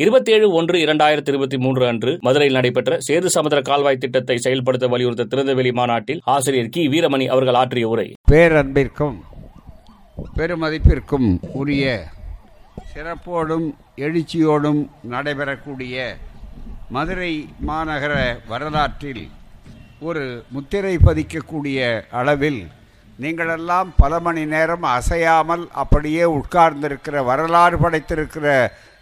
[0.00, 5.70] இருபத்தேழு ஒன்று இரண்டாயிரத்தி இருபத்தி மூன்று அன்று மதுரையில் நடைபெற்ற சேது சமுதிர கால்வாய் திட்டத்தை செயல்படுத்த வலியுறுத்த திறந்தவெளி
[5.72, 6.82] மாநாட்டில் ஆசிரியர் கி.
[6.88, 8.06] வீரமணி அவர்கள் ஆற்றிய உரை.
[8.32, 9.18] பேரன்பிற்கும்
[10.36, 11.84] பெருமதிப்பிற்கும் உரிய
[12.90, 13.66] சிறப்போடும்
[13.98, 15.96] எழுச்சியோடும் நடைபெறக்கூடிய
[16.88, 17.32] மதுரை
[17.66, 18.12] மாநகர
[18.48, 19.24] வரலாற்றில்
[20.00, 21.78] ஒரு முத்திரை பதிக்கக்கூடிய
[22.20, 22.60] அளவில்
[23.18, 28.46] நீங்களெல்லாம் பல மணி நேரம் அசையாமல் அப்படியே உட்கார்ந்திருக்கிற வரலாறு படைத்திருக்கிற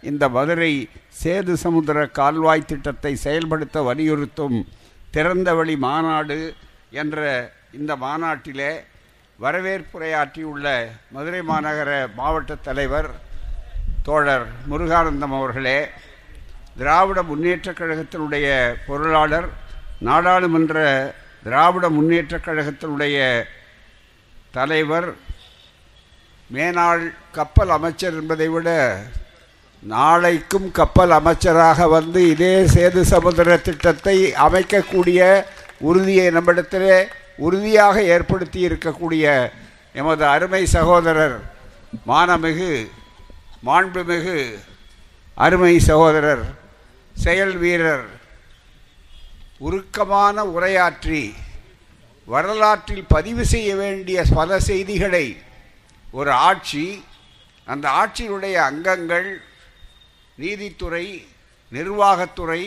[0.03, 0.71] இந்த மதுரை
[1.19, 4.57] சேது சமுத்திர கால்வாய் திட்டத்தை செயல்படுத்த வலியுறுத்தும்
[5.13, 6.39] திறந்தவெளி மாநாடு
[6.93, 7.19] என்ற
[7.71, 8.71] இந்த மாநாட்டிலே
[9.39, 10.67] வரவேற்புரையாற்றியுள்ள
[11.11, 13.09] மதுரை மாநகர மாவட்ட தலைவர்
[14.03, 15.79] தோழர் முருகானந்தம் அவர்களே
[16.77, 18.47] திராவிட முன்னேற்றக் கழகத்தினுடைய
[18.87, 19.49] பொருளாளர்
[20.01, 20.77] நாடாளுமன்ற
[21.43, 23.17] திராவிட முன்னேற்றக் கழகத்தினுடைய
[24.51, 25.09] தலைவர்
[26.49, 28.69] மேனாள் கப்பல் அமைச்சர் என்பதை விட
[29.83, 34.15] நாளைக்கும் கப்பல் அமைச்சராக வந்து இதே சேது சமுதிர திட்டத்தை
[34.45, 35.19] அமைக்கக்கூடிய
[35.81, 36.97] உறுதியை நம்மிடத்திலே
[37.39, 39.25] உறுதியாக ஏற்படுத்தி இருக்கக்கூடிய
[39.95, 41.37] எமது அருமை சகோதரர்
[42.07, 42.73] மானமிகு
[43.63, 44.39] மாண்புமிகு
[45.37, 46.45] அருமை சகோதரர்
[47.15, 48.07] செயல் வீரர்
[49.59, 51.23] உருக்கமான உரையாற்றி
[52.27, 55.25] வரலாற்றில் பதிவு செய்ய வேண்டிய பல செய்திகளை
[56.13, 56.85] ஒரு ஆட்சி
[57.67, 59.29] அந்த ஆட்சியினுடைய அங்கங்கள்
[60.39, 61.05] நீதித்துறை
[61.71, 62.61] நிர்வாகத்துறை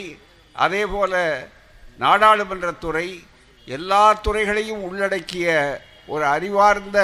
[0.54, 1.14] அதேபோல
[1.98, 3.06] நாடாளுமன்றத்துறை
[3.68, 5.48] எல்லா துறைகளையும் உள்ளடக்கிய
[6.08, 6.98] ஒரு அறிவார்ந்த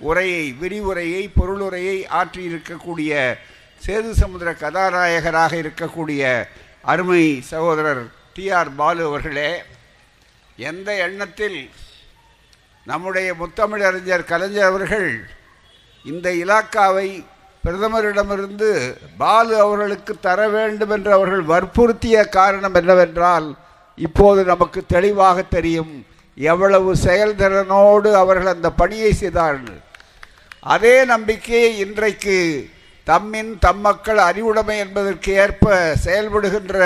[0.00, 3.12] உரையை விரிவுரையை பொருளுரையை ஆற்றியிருக்கக்கூடிய
[3.82, 6.22] சேது சமுத்திர கதாநாயகராக இருக்கக்கூடிய
[6.84, 9.50] அருமை சகோதரர் டி ஆர் பாலு அவர்களே
[10.62, 11.58] எந்த எண்ணத்தில்
[12.86, 15.08] நம்முடைய முத்தமிழறிஞர் கலைஞர் அவர்கள்
[16.04, 17.08] இந்த இலாக்காவை
[17.66, 18.68] பிரதமரிடமிருந்து
[19.22, 23.48] பாலு அவர்களுக்கு தர வேண்டும் என்று அவர்கள் வற்புறுத்திய காரணம் என்னவென்றால்
[23.98, 25.94] இப்போது நமக்கு தெளிவாக தெரியும்
[26.38, 29.78] எவ்வளவு செயல்திறனோடு அவர்கள் அந்த பணியை செய்தார்கள்.
[30.74, 32.38] அதே நம்பிக்கையை இன்றைக்கு
[33.06, 35.74] தம்மின் தம்மக்கள் அறிவுடைமை என்பதற்கு ஏற்ப
[36.06, 36.78] செயல்படுகின்ற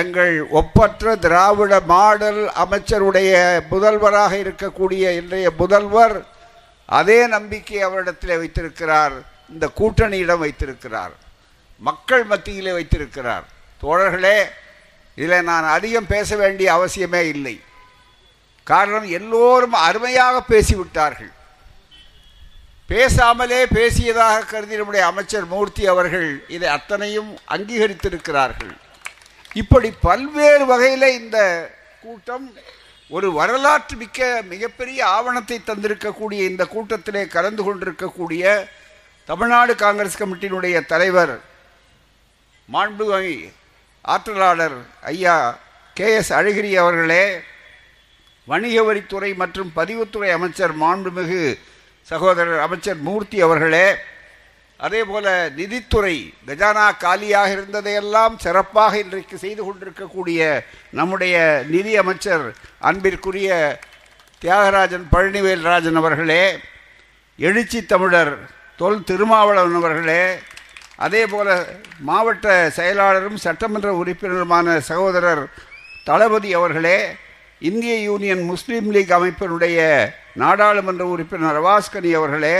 [0.00, 3.32] எங்கள் ஒப்பற்ற திராவிட மாடல் அமைச்சருடைய
[3.70, 6.16] முதல்வராக இருக்கக்கூடிய இன்றைய முதல்வர்
[6.98, 9.16] அதே நம்பிக்கை அவரிடத்தில் வைத்திருக்கிறார்.
[9.52, 11.12] இந்த கூட்டணியிடம் வைத்திருக்கிறார்.
[11.78, 13.44] மக்கள் மத்தியிலே வைத்திருக்கிறார்.
[13.82, 14.38] தோழர்களே
[15.14, 17.60] இதில் நான் அதிகம் பேச வேண்டிய அவசியமே இல்லை.
[18.64, 21.32] காரணம் எல்லோரும் அருமையாக பேசிவிட்டார்கள்.
[22.88, 28.76] பேசாமலே பேசியதாக கருதி நம்முடைய அமைச்சர் மூர்த்தி அவர்கள் இதை அத்தனையும் அங்கீகரித்திருக்கிறார்கள்.
[29.54, 31.38] இப்படி பல்வேறு வகையில் இந்த
[32.00, 32.54] கூட்டம்
[33.08, 38.68] ஒரு வரலாற்று மிக்க மிகப்பெரிய ஆவணத்தை தந்திருக்கக்கூடிய இந்த கூட்டத்திலே கலந்து கொண்டிருக்கக்கூடிய
[39.28, 41.34] தமிழ்நாடு காங்கிரஸ் கமிட்டியினுடைய தலைவர்
[42.68, 43.26] மாண்புமை
[44.04, 44.78] ஆற்றலாளர்
[45.10, 45.34] ஐயா
[45.96, 47.24] கே எஸ் அழகிரி அவர்களே
[48.48, 51.42] வணிக வரித்துறை மற்றும் பதிவுத்துறை அமைச்சர் மாண்புமிகு
[52.08, 53.86] சகோதரர் அமைச்சர் மூர்த்தி அவர்களே
[54.80, 56.16] அதே போல நிதித்துறை
[56.48, 60.40] கஜானா காலியாக இருந்ததையெல்லாம் சிறப்பாக இன்றைக்கு செய்து கொண்டிருக்கக்கூடிய
[60.90, 61.36] நம்முடைய
[61.68, 62.44] நிதி அமைச்சர்
[62.80, 63.50] அன்பிற்குரிய
[64.42, 66.44] தியாகராஜன் பழனிவேல்ராஜன் அவர்களே
[67.38, 68.36] எழுச்சி தமிழர்
[68.78, 70.22] தொல் திருமாவளவன் அவர்களே
[70.98, 71.48] அதே போல
[72.00, 72.46] மாவட்ட
[72.76, 75.42] செயலாளரும் சட்டமன்ற உறுப்பினருமான சகோதரர்
[76.04, 76.98] தளபதி அவர்களே
[77.60, 79.78] இந்திய யூனியன் முஸ்லீம் லீக் அமைப்பினுடைய
[80.34, 82.56] நாடாளுமன்ற உறுப்பினர் ரவாஸ்கனி அவர்களே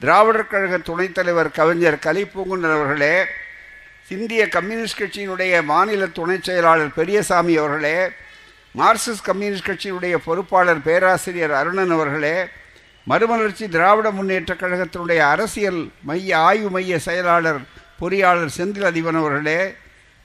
[0.00, 3.14] திராவிடர் கழக துணைத் தலைவர் கவிஞர் கலிப்பூங்குன்றன் அவர்களே
[4.10, 7.96] இந்திய கம்யூனிஸ்ட் கட்சியினுடைய மாநில துணைச் செயலாளர் பெரியசாமி அவர்களே
[8.74, 12.36] மார்க்சிஸ்ட் கம்யூனிஸ்ட் கட்சியினுடைய பொறுப்பாளர் பேராசிரியர் அருணன் அவர்களே
[13.08, 17.60] மறுமலர்ச்சி திராவிட முன்னேற்றக் கழகத்தினுடைய அரசியல் மைய ஆய்வு மைய செயலாளர்
[18.00, 19.60] பொறியாளர் செந்தில் அதிபன் அவர்களே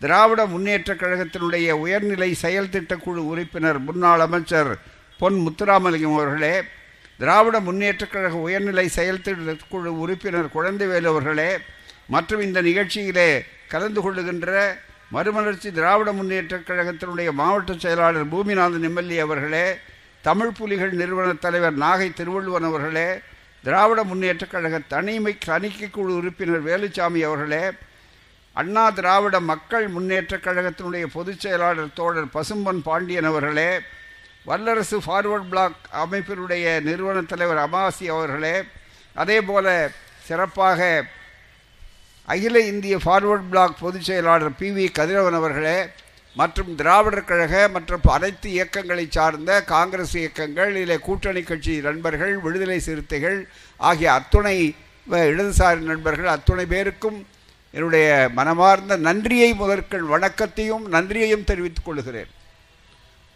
[0.01, 4.71] திராவிட முன்னேற்றக் கழகத்தினுடைய உயர்நிலை செயல் திட்டக்குழு உறுப்பினர் முன்னாள் அமைச்சர்
[5.19, 6.55] பொன் முத்துராமலிங்கம் அவர்களே
[7.19, 11.49] திராவிட முன்னேற்றக் கழக உயர்நிலை செயல் திட்டக்குழு உறுப்பினர் குழந்தைவேலு அவர்களே
[12.07, 13.29] மற்றும் இந்த நிகழ்ச்சியிலே
[13.67, 14.51] கலந்து கொள்ளுகின்ற
[15.11, 19.65] மறுமலர்ச்சி திராவிட முன்னேற்றக் கழகத்தினுடைய மாவட்ட செயலாளர் பூமிநாதன் எம்எல்ஏ அவர்களே
[20.23, 23.07] தமிழ் புலிகள் நிறுவன தலைவர் நாகை திருவள்ளுவன் அவர்களே
[23.63, 27.63] திராவிட முன்னேற்றக் கழக தனிமை தணிக்கை குழு உறுப்பினர் வேலுச்சாமி அவர்களே
[28.55, 33.69] அண்ணா திராவிட மக்கள் முன்னேற்றக் கழகத்தினுடைய பொதுச் செயலாளர் தோழர் பசும்பன் பாண்டியன் அவர்களே
[34.45, 38.55] வல்லரசு ஃபார்வர்ட் பிளாக் அமைப்பினுடைய நிறுவன தலைவர் அமாசி அவர்களே
[39.15, 39.67] அதே போல
[40.23, 40.79] சிறப்பாக
[42.27, 45.77] அகில இந்திய ஃபார்வர்ட் பிளாக் பொதுச் செயலாளர் பி வி கதிரவன் அவர்களே
[46.35, 53.37] மற்றும் திராவிடர் கழக மற்றும் அனைத்து இயக்கங்களை சார்ந்த காங்கிரஸ் இயக்கங்கள் இல்லை கூட்டணி கட்சி நண்பர்கள் விடுதலை சிறுத்தைகள்
[53.77, 54.75] ஆகிய அத்துணை
[55.09, 57.19] வ- இடதுசாரி நண்பர்கள் அத்துணை பேருக்கும்
[57.71, 62.31] என்னுடைய மனமார்ந்த நன்றியை முதற்கள் வணக்கத்தையும் நன்றியையும் தெரிவித்துக் கொள்கிறேன்.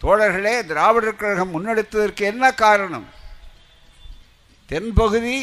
[0.02, 3.06] தோழர்களே திராவிடர் கழகம் முன்னெடுத்ததற்கு என்ன காரணம்?
[4.70, 5.38] தென்பகுதி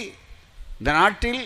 [0.80, 1.42] இந்த நாட்டில்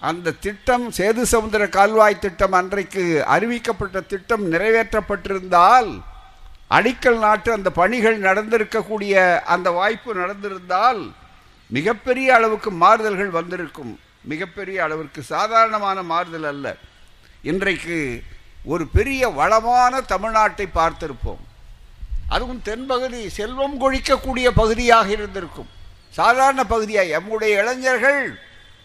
[0.00, 6.00] அந்த திட்டம் சேது சமுத்திர கால்வாய் திட்டம் அன்றைக்கு அறிவிக்கப்பட்ட திட்டம் நிறைவேற்றப்பட்டிருந்தால்
[6.70, 11.12] அடிக்கல் நாட்டு அந்த பணிகள் நடந்திருக்கக்கூடிய அந்த வாய்ப்பு நடந்திருந்தால்
[11.70, 13.98] மிகப்பெரிய அளவுக்கு மாறுதல்கள் வந்திருக்கும்.
[14.24, 16.76] மிகப்பெரிய அளவிற்கு சாதாரணமான மாறுதல் அல்ல.
[17.42, 18.22] இன்றைக்கு
[18.64, 21.42] ஒரு பெரிய வளமான தமிழ்நாட்டை பார்த்திருப்போம்.
[22.28, 25.68] அதுவும் தென்பகுதி செல்வம் கொழிக்கக்கூடிய பகுதியாக இருந்திருக்கும்.
[26.10, 28.38] சாதாரண பகுதியாக எம்முடைய இளைஞர்கள்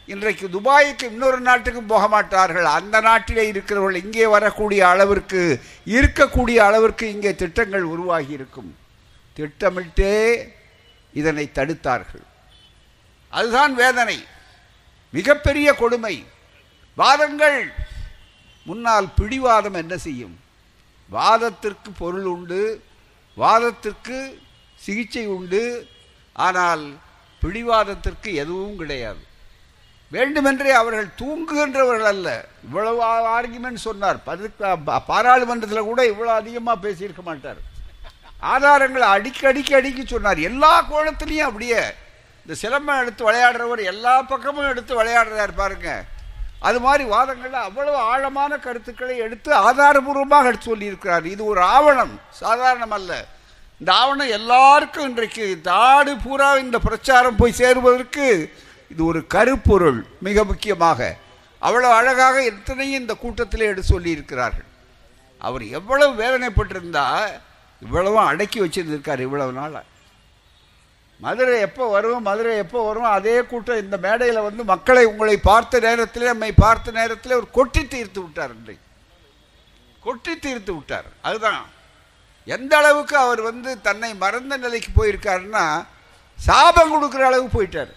[0.05, 2.65] இன்றைக்கு துபாய்க்கு இன்னொரு நாட்டுக்கும் போக மாட்டார்கள்.
[2.65, 5.41] அந்த நாட்டிலே இருக்கிறவர்கள் இங்கே வரக்கூடிய அளவிற்கு
[5.85, 8.75] இருக்கக்கூடிய அளவிற்கு இங்கே திட்டங்கள் உருவாகி இருக்கும்
[9.33, 10.15] திட்டமிட்டே
[11.13, 12.25] இதனை தடுத்தார்கள்.
[13.29, 14.17] அதுதான் வேதனை.
[15.11, 16.15] மிகப்பெரிய கொடுமை.
[16.95, 17.71] வாதங்கள்.
[18.65, 20.39] முன்னால் பிடிவாதம் என்ன செய்யும்?
[21.09, 22.83] வாதத்திற்கு பொருள் உண்டு
[23.35, 24.17] வாதத்திற்கு
[24.75, 25.89] சிகிச்சை உண்டு
[26.33, 26.83] ஆனால்
[27.41, 29.21] பிடிவாதத்திற்கு எதுவும் கிடையாது.
[30.13, 32.27] வேண்டுமென்றே அவர்கள் தூங்குகின்றவர்கள் அல்ல
[32.65, 33.01] இவ்வளவு
[33.35, 34.17] ஆர்குமெண்ட் சொன்னார்.
[35.11, 37.59] பாராளுமன்றத்தில் கூட இவ்வளவு அதிகமாக பேசியிருக்க மாட்டார்.
[38.53, 40.39] ஆதாரங்களை அடிக்க அடிக்க அடிக்க சொன்னார்.
[40.49, 41.83] எல்லா கோணத்திலையும் அப்படியே.
[42.45, 45.91] இந்த சிலம்பம் எடுத்து விளையாடுறவர் எல்லா பக்கமும் எடுத்து விளையாடுறார் பாருங்க.
[46.67, 51.25] அது மாதிரி வாதங்களில் அவ்வளவு ஆழமான கருத்துக்களை எடுத்து ஆதாரபூர்வமாக எடுத்து சொல்லியிருக்கிறார்.
[51.35, 52.13] இது ஒரு ஆவணம்.
[52.41, 53.11] சாதாரணம் அல்ல
[53.79, 58.27] இந்த ஆவணம் எல்லாருக்கும் இன்றைக்கு நாடு பூரா இந்த பிரச்சாரம் போய் சேருவதற்கு
[58.91, 60.99] இது ஒரு கருப்பொருள் மிக முக்கியமாக.
[61.61, 64.69] அவ்வளோ அழகாக எத்தனையும் இந்த கூட்டத்திலே எடுத்து சொல்லியிருக்கிறார்கள்.
[65.41, 67.05] அவர் எவ்வளவு வேதனைப்பட்டிருந்தா
[67.81, 69.91] இவ்வளவும் அடக்கி வச்சிருந்திருக்கார் இவ்வளவு நாளாக
[71.21, 76.29] மதுரை எப்போ வரும் மதுரை எப்போ வரும் அதே கூட்டம் இந்த மேடையில் வந்து மக்களை உங்களை பார்த்த நேரத்தில்
[76.31, 78.85] நம்மை பார்த்த நேரத்தில் ஒரு கொட்டி தீர்த்து விட்டார் இன்றைக்கு.
[80.01, 81.07] கொட்டி தீர்த்து விட்டார்.
[81.21, 81.61] அதுதான்.
[82.47, 85.65] எந்த அளவுக்கு அவர் வந்து தன்னை மறந்த நிலைக்கு போயிருக்காருன்னா
[86.39, 87.93] சாபம் கொடுக்குற அளவுக்கு போயிட்டார்.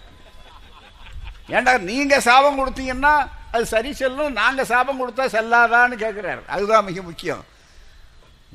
[1.55, 3.13] ஏண்டா நீங்கள் சாபம் கொடுத்தீங்கன்னா
[3.51, 7.43] அது சரி செல்லும் நாங்கள் சாபம் கொடுத்தா செல்லாதான்னு கேட்குறாரு அதுதான் மிக முக்கியம்.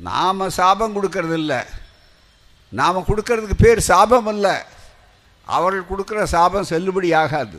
[0.09, 1.61] நாம் சாபம் கொடுக்கறது இல்லை.
[2.81, 4.55] நாம் கொடுக்கறதுக்கு பேர் சாபம் இல்லை
[5.57, 7.59] அவர்கள் கொடுக்குற சாபம் செல்லுபடி ஆகாது.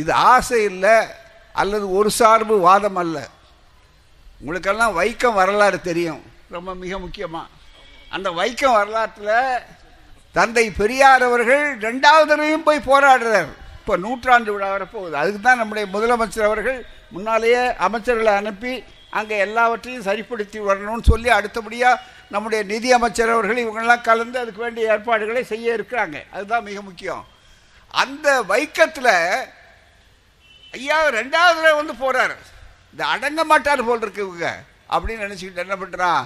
[0.00, 0.96] இது ஆசை இல்லை
[1.62, 3.16] அல்லது ஒரு சார்பு வாதம் அல்ல.
[4.40, 6.22] உங்களுக்கெல்லாம் வைக்கம் வரலாறு தெரியும்.
[6.56, 7.50] ரொம்ப மிக முக்கியமாக
[8.14, 9.64] அந்த வைக்கம் வரலாற்றில்
[10.36, 13.50] தந்தை பெரியார் அவர்கள் ரெண்டாவது தடவையும் போய் போராடுறார்.
[13.82, 15.14] இப்போ நூற்றாண்டு விழா வரப்போகுது.
[15.20, 16.76] அதுக்கு தான் நம்முடைய முதலமைச்சர் அவர்கள்
[17.14, 18.72] முன்னாலேயே அமைச்சர்களை அனுப்பி
[19.18, 22.02] அங்கே எல்லாவற்றையும் சரிப்படுத்தி வரணும்னு சொல்லி அடுத்தபடியாக
[22.34, 26.16] நம்முடைய நிதி அமைச்சர் அவர்கள் இவங்கெல்லாம் கலந்து அதுக்கு வேண்டிய ஏற்பாடுகளை செய்ய இருக்கிறாங்க.
[26.34, 27.24] அதுதான் மிக முக்கியம்.
[28.02, 29.12] அந்த வைக்கத்தில்
[30.74, 32.34] ஐயா ரெண்டாவது தடவை வந்து போகிறார்
[32.92, 34.48] இந்த அடங்க மாட்டார் போல் இருக்கு இவங்க.
[34.94, 36.22] அப்படின்னு நினச்சிக்கிட்டு என்ன பண்ணுறான்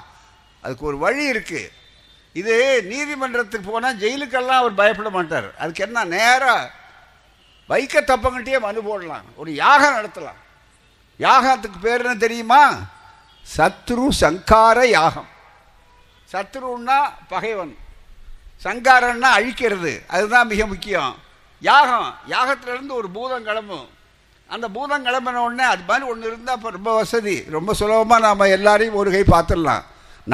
[0.65, 1.73] அதுக்கு ஒரு வழி இருக்குது
[2.41, 2.55] இது
[2.93, 5.49] நீதிமன்றத்துக்கு போனால் ஜெயிலுக்கெல்லாம் அவர் பயப்பட மாட்டார்.
[5.63, 6.73] அதுக்கு என்ன நேராக
[7.67, 9.25] வைக்க தப்பங்கிட்டே மனு போடலாம்.
[9.37, 10.45] ஒரு யாகம் நடத்தலாம்.
[11.19, 12.73] யாகத்துக்கு பேர் என்ன தெரியுமா?
[13.57, 15.27] சத்ரு சங்கார யாகம்.
[16.33, 17.77] சத்ருன்னா பகைவன்.
[18.65, 20.07] சங்காரன்னா அழிக்கிறது.
[20.07, 21.17] அதுதான் மிக முக்கியம்.
[21.61, 22.15] யாகம்.
[22.29, 23.89] யாகத்திலிருந்து ஒரு பூதம் கிளம்பும்.
[24.47, 27.45] அந்த பூதம் கிளம்பின உடனே அது மாதிரி ஒன்று இருந்தால் இப்போ ரொம்ப வசதி.
[27.51, 29.83] ரொம்ப சுலபமாக நாம் எல்லாரையும் ஒரு கை பார்த்துடலாம்.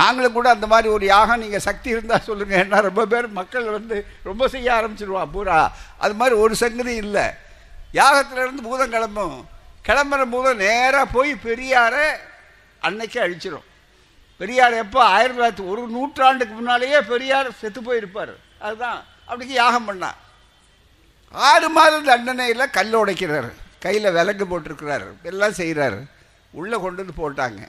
[0.01, 3.97] நாங்களும் கூட அந்த மாதிரி ஒரு யாகம் நீங்கள் சக்தி இருந்தால் சொல்லுங்கள் ஏன்னா ரொம்ப பேர் மக்கள் வந்து
[4.29, 5.59] ரொம்ப செய்ய ஆரம்பிச்சிடுவான் பூரா.
[6.05, 7.27] அது மாதிரி ஒரு சங்கதி இல்லை.
[8.01, 9.37] யாகத்திலேருந்து பூதம் கிளம்பும்.
[9.89, 12.07] கிளம்புற பூதம் நேராக போய் பெரியாரை
[12.81, 13.69] அன்னைக்கு அழிச்சிடும்
[14.41, 18.35] பெரியார் எப்போ ஆயிரத்தி தொள்ளாயிரத்தி ஒரு நூற்றாண்டுக்கு முன்னாலேயே பெரியார் செத்து போயிருப்பார்.
[18.67, 19.01] அதுதான்.
[19.29, 20.19] அப்படிக்கு யாகம் பண்ணான்
[21.51, 23.51] ஆறு மாதம் தண்டனையில் கல் உடைக்கிறாரு
[23.85, 25.07] கையில் விலங்கு போட்டிருக்கிறார்.
[25.23, 26.01] எல்லாம் செய்கிறாரு
[26.61, 27.63] உள்ளே கொண்டு வந்து போட்டாங்க.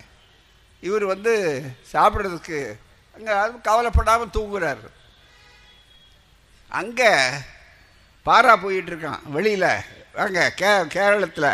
[0.87, 1.33] இவர் வந்து
[1.93, 2.59] சாப்பிட்றதுக்கு
[3.15, 3.35] அங்கே
[3.67, 4.87] கவலைப்படாமல் தூங்குறாரு.
[6.79, 7.11] அங்கே
[8.25, 9.69] பாரா போயிட்டு இருக்கான் வெளியில்.
[10.23, 11.51] அங்கே கே கேரளத்தில்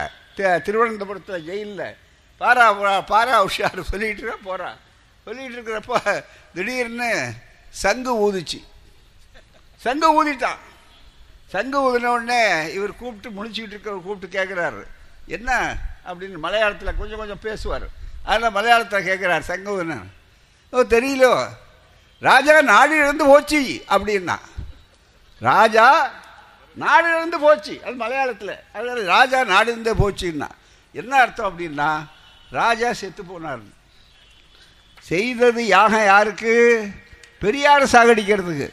[0.65, 1.97] திருவனந்தபுரத்தில் ஜெயிலில்.
[2.41, 2.65] பாரா
[3.11, 4.79] பாரா உஷார் சொல்லிகிட்டு போகிறான்
[5.25, 5.99] சொல்லிகிட்டு இருக்கிறப்போ
[6.55, 7.11] திடீர்னு
[7.83, 8.59] சங்கு ஊதிச்சு.
[9.85, 10.61] சங்கு ஊதிட்டான்.
[11.53, 12.41] சங்கு ஊதின உடனே
[12.77, 14.81] இவர் கூப்பிட்டு முடிச்சுக்கிட்டு இருக்கிறவர் கூப்பிட்டு கேட்குறாரு
[15.37, 15.51] என்ன?
[16.09, 17.87] அப்படின்னு மலையாளத்தில் கொஞ்சம் கொஞ்சம் பேசுவார்.
[18.29, 19.93] அதில் மலையாளத்தில் கேட்குறார் சங்கு
[20.71, 21.33] ஓ தெரியலோ.
[22.19, 24.37] ராஜா நாடு இழந்து போச்சு அப்படின்னா.
[25.39, 26.11] ராஜா
[26.75, 27.81] நாடு இழந்து போச்சு.
[27.83, 28.59] அது மலையாளத்தில்.
[28.73, 30.49] அதனால் ராஜா நாடு இருந்தே போச்சுன்னா.
[30.91, 32.07] என்ன அர்த்தம் அப்படின்னா
[32.49, 33.63] ராஜா செத்து போனார்.
[34.99, 36.87] செய்தது யாகம் யாருக்கு?
[37.39, 38.69] பெரியார் சாகடிக்கிறதுக்கு.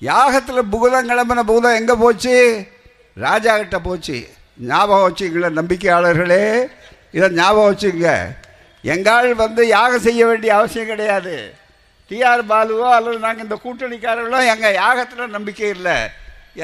[0.00, 2.66] யாகத்தில் புகுதம் கிளம்பின புகுதம் எங்கே போச்சு?
[3.14, 4.28] ராஜா கிட்ட போச்சு.
[4.58, 6.70] ஞாபகம் வச்சுங்களேன் நம்பிக்கையாளர்களே.
[7.16, 8.12] இதை ஞாபகம் வச்சுக்கோங்க.
[8.92, 11.36] எங்கால் வந்து யாகம் செய்ய வேண்டிய அவசியம் கிடையாது.
[12.10, 15.96] டிஆர் பாலுவோ அல்லது நாங்கள் இந்த கூட்டணிக்காரர்களோ எங்கள் யாகத்தில் நம்பிக்கை இல்லை.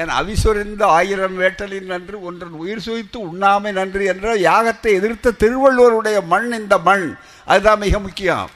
[0.01, 6.47] என் அவிசுரிந்த ஆயிரம் வேட்டலின் நன்று ஒன்றன் உயிர் சுய்த்து உண்ணாமை நன்று என்ற யாகத்தை எதிர்த்த திருவள்ளுவருடைய மண்
[6.59, 7.07] இந்த மண்.
[7.51, 8.47] அதுதான் மிக முக்கியம்.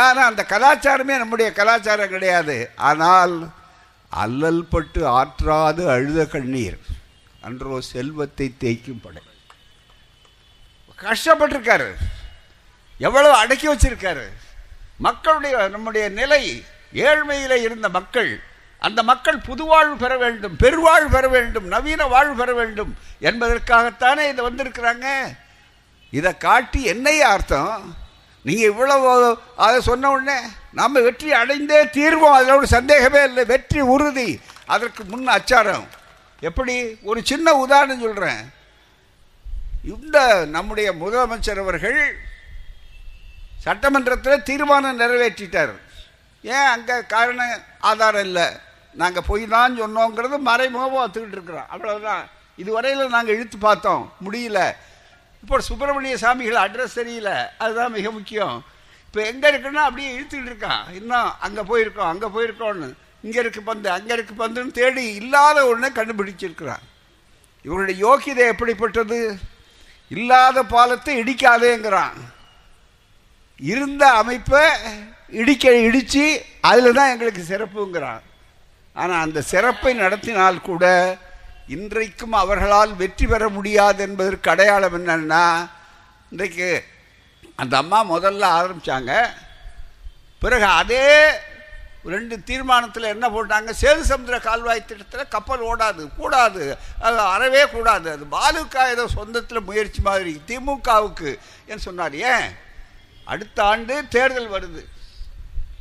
[0.00, 2.56] ஏன்னா அந்த கலாச்சாரமே நம்முடைய கலாச்சாரம் கிடையாது.
[2.90, 3.36] ஆனால்
[4.24, 6.78] அல்லல் பட்டு ஆற்றாது அழுத கண்ணீர்.
[7.46, 9.22] அன்றோ செல்வத்தை தேய்க்கும் படை.
[11.02, 11.90] கஷ்டப்பட்டிருக்காரு.
[12.98, 14.26] எவ்வளவு அடக்கி வச்சிருக்காரு.
[14.98, 16.64] மக்களுடைய நம்முடைய நிலை
[16.94, 18.40] ஏழ்மையில் இருந்த மக்கள்
[18.80, 25.06] அந்த மக்கள் புதுவாழ்வு பெற வேண்டும் பெருவாழ்வு பெற வேண்டும் நவீன வாழ்வு பெற வேண்டும் என்பதற்காகத்தானே இதை வந்திருக்கிறாங்க.
[26.10, 27.96] இதை காட்டி என்னைய அர்த்தம்?
[28.42, 30.38] நீங்கள் இவ்வளவு அதை சொன்ன உடனே
[30.72, 33.44] நம்ம வெற்றி அடைந்தே தீர்வோம் அதில் ஒரு சந்தேகமே இல்லை.
[33.44, 34.40] வெற்றி உறுதி.
[34.66, 35.88] அதற்கு முன் அச்சாரம்.
[36.40, 36.98] எப்படி?
[37.02, 38.56] ஒரு சின்ன உதாரணம் சொல்கிறேன்
[39.92, 40.18] இந்த
[40.54, 42.00] நம்முடைய முதலமைச்சர் அவர்கள்
[43.64, 45.74] சட்டமன்றத்தில் தீர்மானம் நிறைவேற்றிட்டார்.
[46.44, 47.40] ஏன் அங்கே காரண
[47.90, 48.48] ஆதாரம் இல்லை?
[49.00, 51.68] நாங்கள் பொய் தான் சொன்னோங்கிறது மறைமுகமாக ஒத்துக்கிட்டு இருக்கிறோம்.
[51.74, 52.22] அவ்வளோதான்
[52.62, 54.04] இதுவரையில் நாங்கள் இழுத்து பார்த்தோம்.
[54.26, 54.60] முடியல.
[55.42, 57.32] இப்போ சுப்பிரமணிய சாமிகள் அட்ரஸ் தெரியல.
[57.64, 58.56] அதுதான் மிக முக்கியம்.
[59.06, 60.82] இப்போ எங்கே இருக்குன்னா அப்படியே இழுத்துக்கிட்டு இருக்கான்.
[61.00, 62.88] இன்னும் அங்கே போயிருக்கோம் அங்கே போயிருக்கோன்னு
[63.26, 66.84] இங்கே இருக்கு பந்து அங்கே இருக்கு பந்துன்னு தேடி இல்லாத ஒன்றை கண்டுபிடிச்சிருக்கிறான்.
[67.66, 69.20] இவருடைய யோக்கியதை எப்படிப்பட்டது?
[70.10, 72.18] இல்லாத பாலத்தை இடிக்காதேங்கிறான்.
[73.72, 74.64] இருந்த அமைப்பை
[75.40, 76.24] இடிக்க இடித்து
[76.70, 78.22] அதில் தான் எங்களுக்கு சிறப்புங்கிறான்.
[78.96, 80.84] ஆனால் அந்த சிறப்பை நடத்தினால் கூட
[81.76, 85.44] இன்றைக்கும் அவர்களால் வெற்றி பெற முடியாது என்பதற்கு அடையாளம் என்னன்னா
[86.32, 86.68] இன்றைக்கு
[87.62, 89.12] அந்த அம்மா முதல்ல ஆரம்பித்தாங்க
[90.42, 91.04] பிறகு அதே
[92.04, 93.66] ரெண்டு தீர்மானத்தில் என்ன போட்டாங்க?
[93.66, 96.76] சேது சமுத்திர கால்வாய் திட்டத்தில் கப்பல் ஓடாது கூடாது.
[97.00, 98.10] அது அறவே கூடாது.
[98.10, 101.38] அது பாலுக்கா ஏதோ சொந்தத்தில் முயற்சி மாதிரி திமுகவுக்கு.
[101.66, 102.14] என்று சொன்னார்?
[102.14, 102.56] ஏன்?
[103.24, 104.84] அடுத்த ஆண்டு தேர்தல் வருது.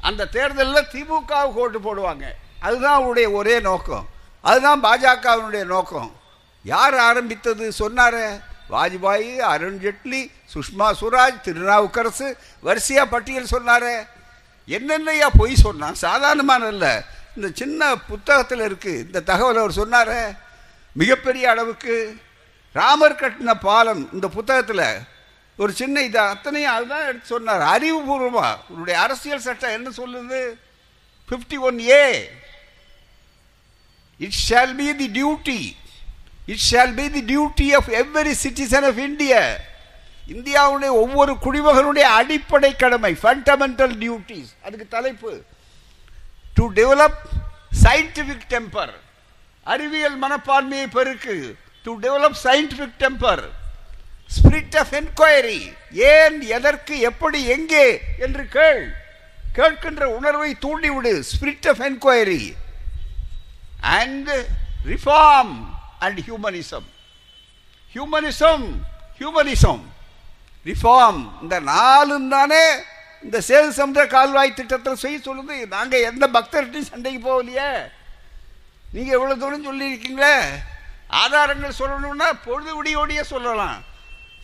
[0.02, 2.24] அந்த தேர்தலில் திமுகவுக்கு ஓட்டு போடுவாங்க.
[2.60, 4.08] அதுதான் அவருடைய ஒரே நோக்கம்.
[4.42, 6.16] அதுதான் பாஜகவினுடைய நோக்கம்.
[6.64, 7.72] யார் ஆரம்பித்தது?
[7.72, 8.56] சொன்னார்.
[8.70, 12.38] வாஜ்பாய் அருண் ஜெட்லி சுஷ்மா சுவராஜ் திருநாவுக்கரசு.
[12.64, 14.08] வரிசையா பட்டியல் சொன்னாரே.
[14.68, 15.96] என்னென்னையா பொய் சொன்னான்?
[16.06, 16.94] சாதாரணமான இல்லை
[17.36, 20.12] இந்த சின்ன புத்தகத்தில் இருக்குது இந்த தகவல் அவர் சொன்னார.
[20.96, 21.96] மிகப்பெரிய அளவுக்கு
[22.76, 24.88] ராமர் கட்டின பாலம் இந்த புத்தகத்தில்
[25.58, 27.64] ஒரு சின்ன இது அத்தனையும் அதுதான் எடுத்து சொன்னார்.
[27.74, 30.42] அறிவுபூர்வமாக உன்னுடைய அரசியல் சட்டம் என்ன சொல்லுது?
[31.30, 32.04] Fifty one A
[34.20, 35.60] it shall be the duty
[36.46, 39.42] it shall be the duty of every citizen of India
[40.36, 45.32] இந்தியாவுடைய ஒவ்வொரு குடிமகனுடைய அடிப்படை கடமை ஃபண்டமெண்டல் டியூட்டிஸ் அதுக்கு தலைப்பு
[46.54, 47.20] டு டெவலப்
[47.84, 48.94] சயின்டிபிக் டெம்பர்
[49.64, 51.56] அறிவியல் மனப்பான்மையை பெருக்கு.
[51.86, 53.44] To develop scientific temper
[54.36, 55.60] spirit of enquiry
[56.12, 57.88] ஏன் எதற்கு எப்படி எங்கே
[58.20, 58.82] என்று கேள்.
[59.58, 61.14] கேட்கின்ற உணர்வை தூண்டிவிடு.
[61.32, 62.44] Spirit of enquiry
[63.82, 64.30] and
[64.92, 65.56] reform
[66.00, 66.88] and humanism
[67.96, 68.66] humanism
[69.20, 69.84] humanism
[70.70, 72.64] reform இந்த நாலும் தானே
[73.26, 75.56] இந்த சேது சமுதிர கால்வாய் திட்டத்தில் செய்ய சொல்லுது.
[75.76, 77.70] நாங்கள் எந்த பக்தர்கிட்டையும் சண்டைக்கு போகலையே.
[78.96, 80.36] நீங்கள் எவ்வளோ தூரம் சொல்லியிருக்கீங்களே.
[81.22, 83.78] ஆதாரங்கள் சொல்லணும்னா பொழுது விடியோடையே சொல்லலாம்.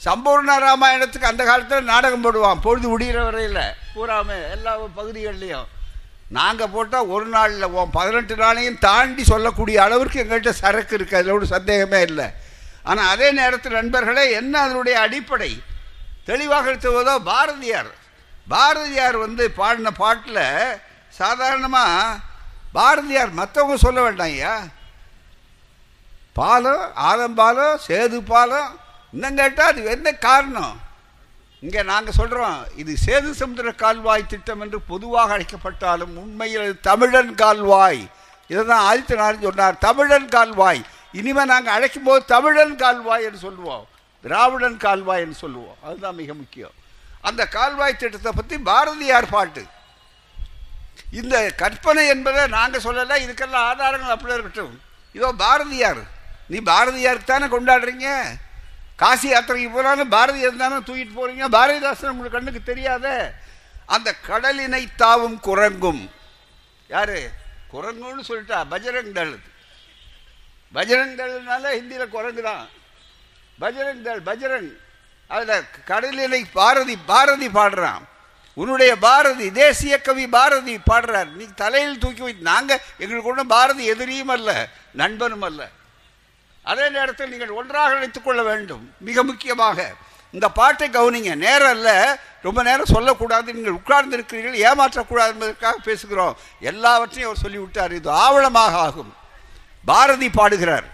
[0.05, 2.63] சம்பூர்ண ராமாயணத்துக்கு அந்த காலத்தில் நாடகம் போடுவான்.
[2.65, 3.65] பொழுது விடிகிற வரையில்.
[3.95, 5.67] பூராமே எல்லா பகுதிகள்லையும்.
[6.37, 11.47] நாங்கள் போட்டால் ஒரு நாளில் ஓ பதினெட்டு நாளையும் தாண்டி சொல்லக்கூடிய அளவிற்கு எங்கள்கிட்ட சரக்கு இருக்குது அதில் ஒரு
[11.55, 12.27] சந்தேகமே இல்லை.
[12.89, 15.51] ஆனால் அதே நேரத்தில் நண்பர்களே என்ன அதனுடைய அடிப்படை?
[16.29, 17.91] தெளிவாக எடுத்துவதோ பாரதியார்.
[18.53, 20.45] பாரதியார் வந்து பாடின பாட்டில்
[21.19, 22.21] சாதாரணமாக
[22.77, 24.53] பாரதியார் மற்றவங்க சொல்ல வேண்டாம் ஐயா.
[26.39, 28.71] பாலம் ஆலம்பாலம் சேது பாலம்
[29.13, 30.75] இன்னும் கேட்டால் அது என்ன காரணம்?
[31.65, 38.01] இங்கே நாங்கள் சொல்கிறோம் இது சேது சமுதிர கால்வாய் திட்டம் என்று பொதுவாக அழைக்கப்பட்டாலும் உண்மையில் தமிழன் கால்வாய்.
[38.49, 40.81] இதை தான் ஆதித்தனார் சொன்னார் தமிழன் கால்வாய்.
[41.19, 43.85] இனிமேல் நாங்கள் அழைக்கும் போது தமிழன் கால்வாய் என்று சொல்லுவோம்.
[44.23, 45.77] திராவிடன் கால்வாய்னு சொல்லுவோம்.
[45.85, 46.75] அதுதான் மிக முக்கியம்.
[47.27, 49.63] அந்த கால்வாய் திட்டத்தை பற்றி பாரதியார் பாட்டு.
[51.19, 54.73] இந்த கற்பனை என்பதை நாங்கள் சொல்லலை இதுக்கெல்லாம் ஆதாரங்கள் அப்படி இருக்கட்டும்.
[55.17, 56.01] இதோ பாரதியார்.
[56.51, 58.09] நீ பாரதியாருக்கு தானே கொண்டாடுறீங்க?
[59.01, 63.07] காசி யாத்திரைக்கு போனாலும் பாரதியார் தானே தூக்கிட்டு போகிறீங்க பாரதிதாசன் உங்களுக்கு கண்ணுக்கு தெரியாத?
[63.95, 66.03] அந்த கடலினை தாவும் குரங்கும்.
[66.93, 67.19] யாரு?
[67.73, 69.35] குரங்குன்னு சொல்லிட்டா பஜரங் தள்
[70.75, 72.63] பஜரங் தள்னால ஹிந்தியில் குரங்கு தான்
[73.63, 74.71] பஜரங் தள் பஜரங்.
[75.27, 78.03] அதில் கடலினை பாரதி பாரதி பாடுறான்.
[78.53, 81.31] உன்னுடைய பாரதி தேசிய கவி பாரதி பாடுறார்.
[81.31, 85.69] நீ தலையில் தூக்கி வை நாங்கள் எங்களுக்கு ஒன்றும் பாரதி எதிரியும் அல்ல நண்பனும் அல்ல.
[86.63, 88.93] அதே நேரத்தில் நீங்கள் ஒன்றாக நினைத்துக்கொள்ள வேண்டும்.
[88.99, 89.93] மிக முக்கியமாக
[90.31, 91.35] இந்த பாட்டை கவனிங்க.
[91.35, 93.53] நேரம் அல்ல ரொம்ப நேரம் சொல்லக்கூடாது.
[93.53, 96.33] நீங்கள் உட்கார்ந்து இருக்கிறீர்கள் ஏமாற்றக்கூடாது என்பதற்காக பேசுகிறோம்.
[96.59, 97.93] எல்லாவற்றையும் அவர் சொல்லிவிட்டார்.
[97.93, 99.13] இது ஆவணமாக ஆகும்.
[99.85, 100.92] பாரதி பாடுகிறார்.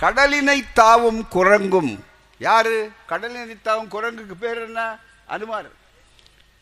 [0.00, 1.98] கடலினை தாவும் குரங்கும்.
[2.38, 2.90] யாரு?
[3.08, 4.98] கடலினை தாவும் குரங்குக்கு பேர் என்ன?
[5.26, 5.70] அனுமார்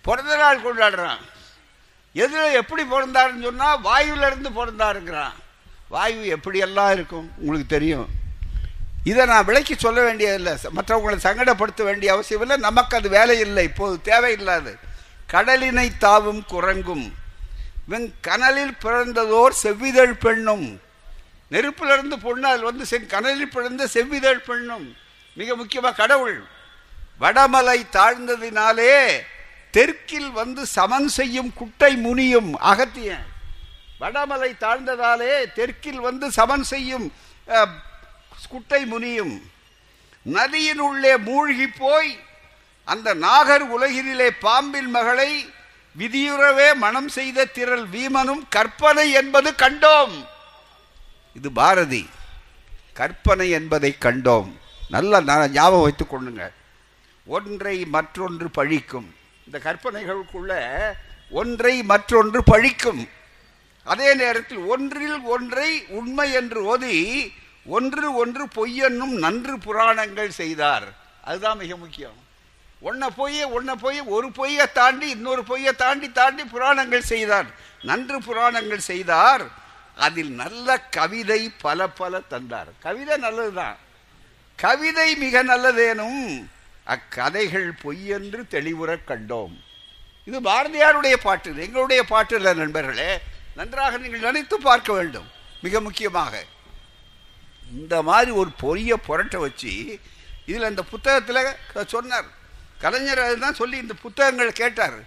[0.02, 1.18] பிறந்த நாள் கொண்டாடுறான்.
[2.12, 5.32] எதில் எப்படி பிறந்தாருன்னு சொன்னால் வாயுல இருந்து பிறந்தாருங்கிறான்.
[5.88, 7.30] வாயு எப்படியெல்லாம் இருக்கும்?
[7.36, 8.08] உங்களுக்கு தெரியும்.
[9.04, 10.52] இதை நான் விளக்கி சொல்ல வேண்டியதில்லை.
[10.52, 12.56] மற்றவங்களை சங்கடப்படுத்த வேண்டிய அவசியம் இல்லை.
[12.56, 13.64] நமக்கு அது வேலை இல்லை.
[13.64, 14.78] இப்போது தேவையில்லாது.
[15.32, 17.12] கடலினை தாவும் குரங்கும்.
[17.88, 20.80] இவன் கனலில் பிறந்ததோர் செவ்விதழ் பெண்ணும்.
[21.52, 24.86] நெருப்பிலிருந்து பொண்ணு அதில் வந்து செ கனலில் பிழந்த செவ்விதழ் பெண்ணும்.
[25.38, 26.38] மிக முக்கியமாக கடவுள்.
[27.22, 28.94] வடமலை தாழ்ந்ததினாலே
[29.76, 33.26] தெற்கில் வந்து சமன் செய்யும் குட்டை முனியும் அகத்தியன்.
[34.00, 37.06] வடமலை தாழ்ந்ததாலே தெற்கில் வந்து சமன் செய்யும்
[38.52, 39.34] குட்டை முனியும்.
[40.36, 42.12] நதியின் உள்ளே மூழ்கி போய்
[42.88, 45.30] அந்த நாகர் உலகினிலே பாம்பின் மகளை
[45.96, 50.14] விதியுறவே மனம் செய்த திரள் வீமனும் கற்பனை என்பது கண்டோம்.
[51.34, 52.08] இது பாரதி.
[52.92, 54.52] கற்பனை என்பதை கண்டோம்.
[54.88, 56.50] நல்ல ஞாபகம் வைத்துக் கொள்ளுங்க.
[57.26, 59.14] ஒன்றை மற்றொன்று பழிக்கும்.
[59.46, 60.52] இந்த கற்பனைகளுக்குள்ள
[61.30, 63.08] ஒன்றை மற்றொன்று பழிக்கும்.
[63.84, 67.32] அதே நேரத்தில் ஒன்றில் ஒன்றை உண்மை என்று ஓதி
[67.66, 70.92] ஒன்று ஒன்று பொய்யென்னும் நன்று புராணங்கள் செய்தார்.
[71.24, 72.18] அதுதான் மிக முக்கியம்.
[72.80, 77.46] ஒன்றை பொய்ய ஒன்றை பொய் ஒரு பொய்யை தாண்டி இன்னொரு பொய்யை தாண்டி தாண்டி புராணங்கள் செய்தார்.
[77.82, 79.60] நன்று புராணங்கள் செய்தார்.
[79.96, 82.68] அதில் நல்ல கவிதை பல பல தந்தார்.
[82.80, 83.76] கவிதை நல்லதுதான்.
[84.56, 86.48] கவிதை மிக நல்லதேனும்
[86.86, 89.64] அக்கதைகள் பொய்யென்று தெளிவுறக் கண்டோம்.
[90.24, 93.18] இது பாரதியாருடைய பாட்டு எங்களுடைய பாட்டு இல்லை நண்பர்களே.
[93.56, 95.28] நன்றாக நீங்கள் நினைத்து பார்க்க வேண்டும்.
[95.62, 96.44] மிக முக்கியமாக.
[97.72, 99.98] இந்த மாதிரி ஒரு பொய்ய புரட்ட வச்சு
[100.46, 102.24] இதில் இந்த புத்தகத்தில் சொன்னார்.
[102.78, 104.98] கலைஞர் அதுதான் சொல்லி இந்த புத்தகங்கள் கேட்டார்.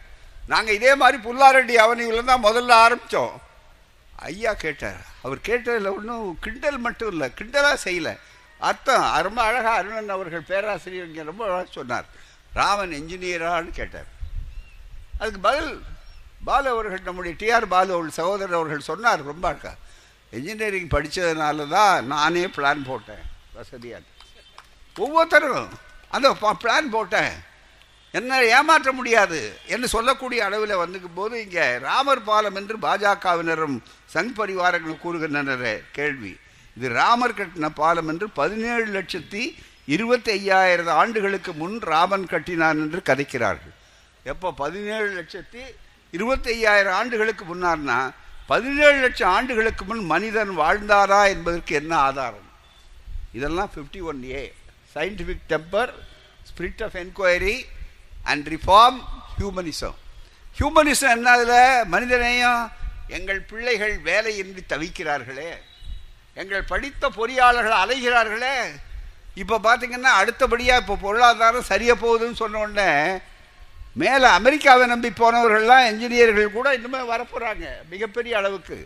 [0.48, 3.44] நாங்கள் இதே மாதிரி புல்லாரெட்டி அவனியில் தான் முதல்ல ஆரம்பித்தோம்
[4.16, 5.02] ஐயா கேட்டார்.
[5.22, 8.14] அவர் கேட்டதில் ஒன்றும் கிண்டல் மட்டும் இல்லை கிண்டலாக செய்யலை.
[8.60, 12.06] அர்த்தம் ரொம்ப அழகாக அருணன் அவர்கள் பேராசிரியர் இங்கே ரொம்ப அழகாக சொன்னார்.
[12.54, 14.10] ராமன் என்ஜினியரான்னு கேட்டார்.
[15.20, 15.72] அதுக்கு பதில்
[16.48, 19.74] பாலு அவர்கள் நம்முடைய டிஆர் பாலு அவர்கள் சகோதரர் அவர்கள் சொன்னார் ரொம்ப அழகா.
[20.38, 23.26] என்ஜினியரிங் படித்ததுனால தான் நானே பிளான் போட்டேன்.
[23.54, 24.04] வசதியாக
[24.96, 25.70] ஒவ்வொருத்தரும்
[26.10, 26.28] அந்த
[26.64, 27.34] பிளான் போட்டேன்.
[28.18, 29.40] என்ன ஏமாற்ற முடியாது
[29.74, 33.78] என்று சொல்லக்கூடிய அளவில் வந்துக்கும் போது இங்கே ராமர் பாலம் என்று பாஜகவினரும்
[34.14, 36.34] சங் பரிவாரங்கள் கூறுகின்றனர் கேள்வி.
[36.78, 39.44] இது ராமர் கட்டின பாலம் என்று பதினேழு லட்சத்தி
[39.96, 43.76] இருபத்தி ஐயாயிரம் ஆண்டுகளுக்கு முன் ராமன் கட்டினான் என்று கதைக்கிறார்கள்.
[44.32, 45.64] எப்போ பதினேழு லட்சத்தி
[46.18, 48.00] இருபத்தி ஐயாயிரம் ஆண்டுகளுக்கு முன்னார்னா
[48.52, 52.50] பதினேழு லட்சம் ஆண்டுகளுக்கு முன் மனிதன் வாழ்ந்தாரா என்பதற்கு என்ன ஆதாரம்?
[53.38, 54.42] இதெல்லாம் fifty one A
[54.96, 55.94] scientific temper
[56.50, 57.56] spirit of enquiry
[58.32, 59.00] and reform
[59.38, 59.98] humanism
[60.58, 62.64] humanism என்ன அதில் மனிதநேயம்
[63.16, 65.50] எங்கள் பிள்ளைகள் வேலையின்றி தவிக்கிறார்களே.
[66.42, 68.56] எங்கள் படித்த பொறியாளர்கள் அலைகிறார்களே.
[69.42, 72.90] இப்போ பார்த்தீங்கன்னா அடுத்தபடியாக இப்போ பொருளாதாரம் சரியாக போகுதுன்னு சொன்ன உடனே
[74.02, 78.80] மேலே அமெரிக்காவை நம்பி போனவர்கள்லாம் என்ஜினியர்கள் கூட இன்னுமே வரப்போகிறாங்க மிகப்பெரிய அளவுக்கு.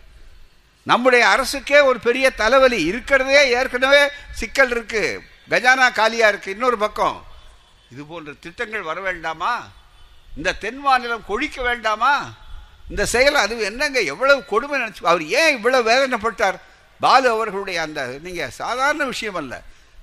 [0.90, 4.02] நம்முடைய அரசுக்கே ஒரு பெரிய தலைவலி இருக்கிறதே ஏற்கனவே
[4.40, 5.22] சிக்கல் இருக்குது
[5.52, 7.18] கஜானா காலியாக இருக்குது இன்னொரு பக்கம்.
[7.92, 9.54] இது போன்ற திட்டங்கள் வர வேண்டாமா?
[10.38, 12.14] இந்த தென் மாநிலம் கொழிக்க வேண்டாமா?
[12.90, 14.00] இந்த செயல் அது என்னங்க?
[14.14, 16.58] எவ்வளவு கொடுமை நினச்சி அவர் ஏன் இவ்வளவு வேதனைப்பட்டார்?
[17.02, 19.54] பாலு அவர்களுடைய அந்த நீங்கள் சாதாரண விஷயம் அல்ல.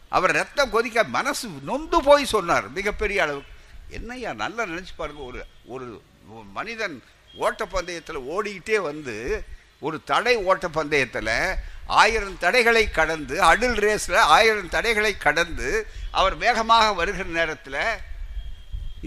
[0.09, 3.53] அவர் ரத்தம் கொதிக்க மனசு நொந்து போய் சொன்னார் மிகப்பெரிய அளவுக்கு
[3.90, 5.87] என்னய்யா நல்லா நினச்சி பாருங்க ஒரு ஒரு
[6.53, 6.96] மனிதன்
[7.35, 9.16] ஓட்டப்பந்தயத்தில் ஓடிக்கிட்டே வந்து
[9.81, 11.35] ஒரு தடை ஓட்டப்பந்தயத்தில்
[11.87, 15.68] ஆயிரம் தடைகளை கடந்து அடில் ரேஸில் ஆயிரம் தடைகளை கடந்து
[16.18, 17.81] அவர் வேகமாக வருகிற நேரத்தில்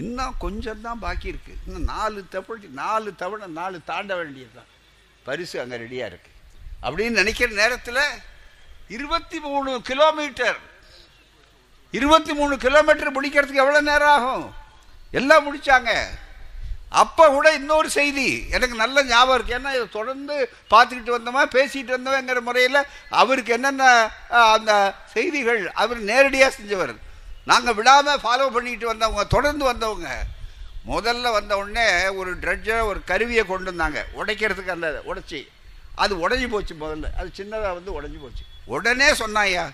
[0.02, 1.54] இன்னும் கொஞ்சம் தான் பாக்கி இருக்கு.
[1.66, 4.70] இன்னும் நாலு தவணை நாலு தவணை நாலு தாண்ட வேண்டியது தான்
[5.26, 6.32] பரிசு அங்கே ரெடியாக இருக்கு.
[6.86, 8.04] அப்படின்னு நினைக்கிற நேரத்தில்
[8.96, 10.60] இருபத்தி மூணு கிலோமீட்டர்
[11.98, 14.48] இருபத்தி மூணு கிலோமீட்டர் முடிக்கிறதுக்கு எவ்வளோ நேரம் ஆகும்?
[15.20, 15.92] எல்லாம் முடித்தாங்க
[17.02, 18.28] அப்போ கூட இன்னொரு செய்தி.
[18.56, 20.36] எனக்கு நல்ல ஞாபகம் இருக்குது ஏன்னா இதை தொடர்ந்து
[20.74, 23.84] பார்த்துக்கிட்டு வந்தோமா பேசிகிட்டு வந்தவங்கிற முறையில் அவருக்கு என்னென்ன
[24.56, 24.72] அந்த
[25.14, 26.94] செய்திகள் அவர் நேரடியாக செஞ்சவர்.
[27.52, 30.10] நாங்கள் விடாமல் ஃபாலோ பண்ணிக்கிட்டு வந்தவங்க தொடர்ந்து வந்தவங்க.
[30.90, 34.06] முதல்ல வந்த உடனே ஒரு ட்ரெட்ஜை ஒரு கருவியை கொண்டு வந்தாங்க.
[34.20, 35.48] உடைக்கிறதுக்கு அந்த உடைச்சி.
[35.96, 37.08] அது உடஞ்சி போச்சு முதல்ல.
[37.20, 38.44] அது சின்னதாக வந்து உடஞ்சி போச்சு.
[38.66, 39.70] உடனே சொன்னாயா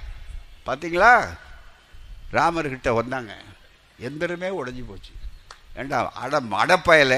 [0.68, 1.14] பார்த்தீங்களா
[2.32, 3.34] ராமர்கிட்ட வந்தாங்க.
[4.08, 5.12] எந்திரமே உடஞ்சி போச்சு.
[5.80, 7.16] ஏண்டா அட மடப்பயல.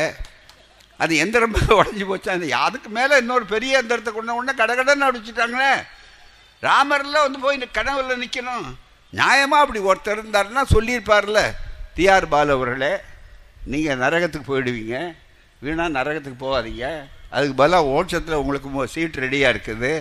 [1.04, 2.30] அது எந்திரமே உடஞ்சி போச்சு?
[2.36, 5.72] அந்த அதுக்கு மேலே இன்னொரு பெரிய எந்திரத்தை கொண்ட உடனே கடகடன்னு அடிச்சுட்டாங்களே.
[6.67, 8.67] ராமர்லாம் வந்து போய் கனவுல நிற்கணும்
[9.13, 11.41] நியாயமாக அப்படி ஒருத்தர் இருந்தாருன்னா சொல்லியிருப்பார்ல.
[11.98, 12.93] டிஆர் பாலு அவர்களே
[13.74, 14.96] நீங்கள் நரகத்துக்கு போயிடுவீங்க.
[15.65, 16.88] வீணா நரகத்துக்கு போகாதீங்க.
[17.36, 19.91] அதுக்கு பதிலாக ஓட்சத்தில் உங்களுக்கு சீட் ரெடியாக இருக்குது.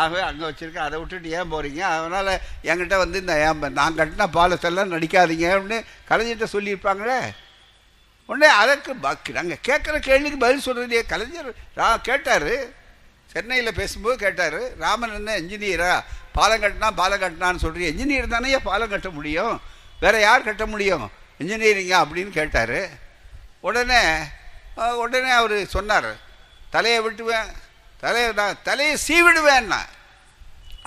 [0.00, 2.32] ஆகவே அங்கே வச்சுருக்கேன் அதை விட்டுட்டு ஏன் போகிறீங்க அதனால்
[2.70, 5.78] என்கிட்ட வந்து இந்த ஏன் நான் கட்டின பாலத்தெல்லாம் நடிக்காதீங்க அப்படின்னு
[6.10, 7.18] கலைஞர்கிட்ட சொல்லியிருப்பாங்களே.
[8.30, 12.52] உடனே அதற்கு பாக்கி நாங்கள் கேட்குற கேள்விக்கு பதில் சொல்கிறதே கலைஞர் ரா கேட்டார்.
[13.32, 15.92] சென்னையில் பேசும்போது கேட்டார் ராமன் என்ன இன்ஜினியரா
[16.36, 19.54] பாலம் கட்டினா பாலம் கட்டினான்னு சொல்கிறீ இன்ஜினியர் தானே பாலம் கட்ட முடியும்?
[20.00, 21.06] வேறு யார் கட்ட முடியும்?
[21.40, 22.78] இன்ஜினியரிங்கா அப்படின்னு கேட்டார்.
[23.68, 24.02] உடனே
[25.04, 26.10] உடனே அவர் சொன்னார்
[26.74, 27.50] தலையை விட்டுவேன்.
[28.04, 29.80] தலையை நான் தலையை சீவிடுவேன்னா.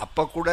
[0.03, 0.51] அப்போ கூட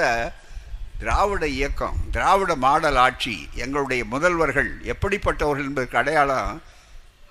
[1.02, 6.50] திராவிட இயக்கம் திராவிட மாடல் ஆட்சி எங்களுடைய முதல்வர்கள் எப்படிப்பட்டவர்கள் என்பதற்கு அடையாளம்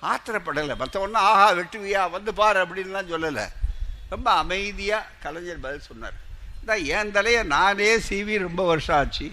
[0.02, 0.76] ஆத்திரப்படலை.
[0.76, 3.48] மற்றவொன்னும் ஆஹா வெட்டுவியா வந்து பாரு அப்படின்லாம் சொல்லலை.
[4.10, 6.12] ரொம்ப அமைதியாக கலைஞர் பதில் சொன்னார்.
[6.60, 9.32] இந்த என் தலையை நானே சீவி ரொம்ப வருஷம் ஆச்சு.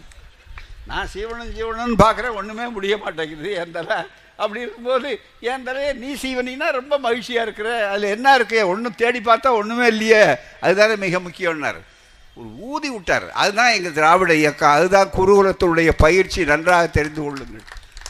[0.87, 3.95] நான் சீவனும் ஜீவனும்னு பார்க்குறேன் ஒன்றுமே முடிய மாட்டேங்குது என் தலை.
[4.37, 7.89] அப்படி இருக்கும்போது என் தலையை நீ சீவனின்னா ரொம்ப மகிழ்ச்சியாக இருக்கிற.
[7.89, 8.67] அதில் என்ன இருக்கு?
[8.67, 10.35] ஒன்றும் தேடி பார்த்தா ஒன்றுமே இல்லையே.
[10.61, 11.81] அதுதானே மிக முக்கியம்னார்.
[12.35, 13.31] ஒரு ஊதி விட்டார்.
[13.31, 14.71] அதுதான் எங்கள் திராவிட இயக்கம்.
[14.71, 16.45] அதுதான் குருகுலத்தினுடைய பயிற்சி.
[16.45, 17.61] நன்றாக தெரிந்து கொள்ளுங்கள்.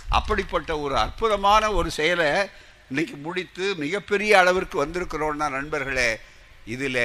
[0.10, 2.50] அப்படிப்பட்ட ஒரு அற்புதமான ஒரு செயலை
[2.90, 6.20] இன்னைக்கு முடித்து மிகப்பெரிய அளவிற்கு வந்திருக்கிறோம்னா நண்பர்களே
[6.66, 7.04] இதில்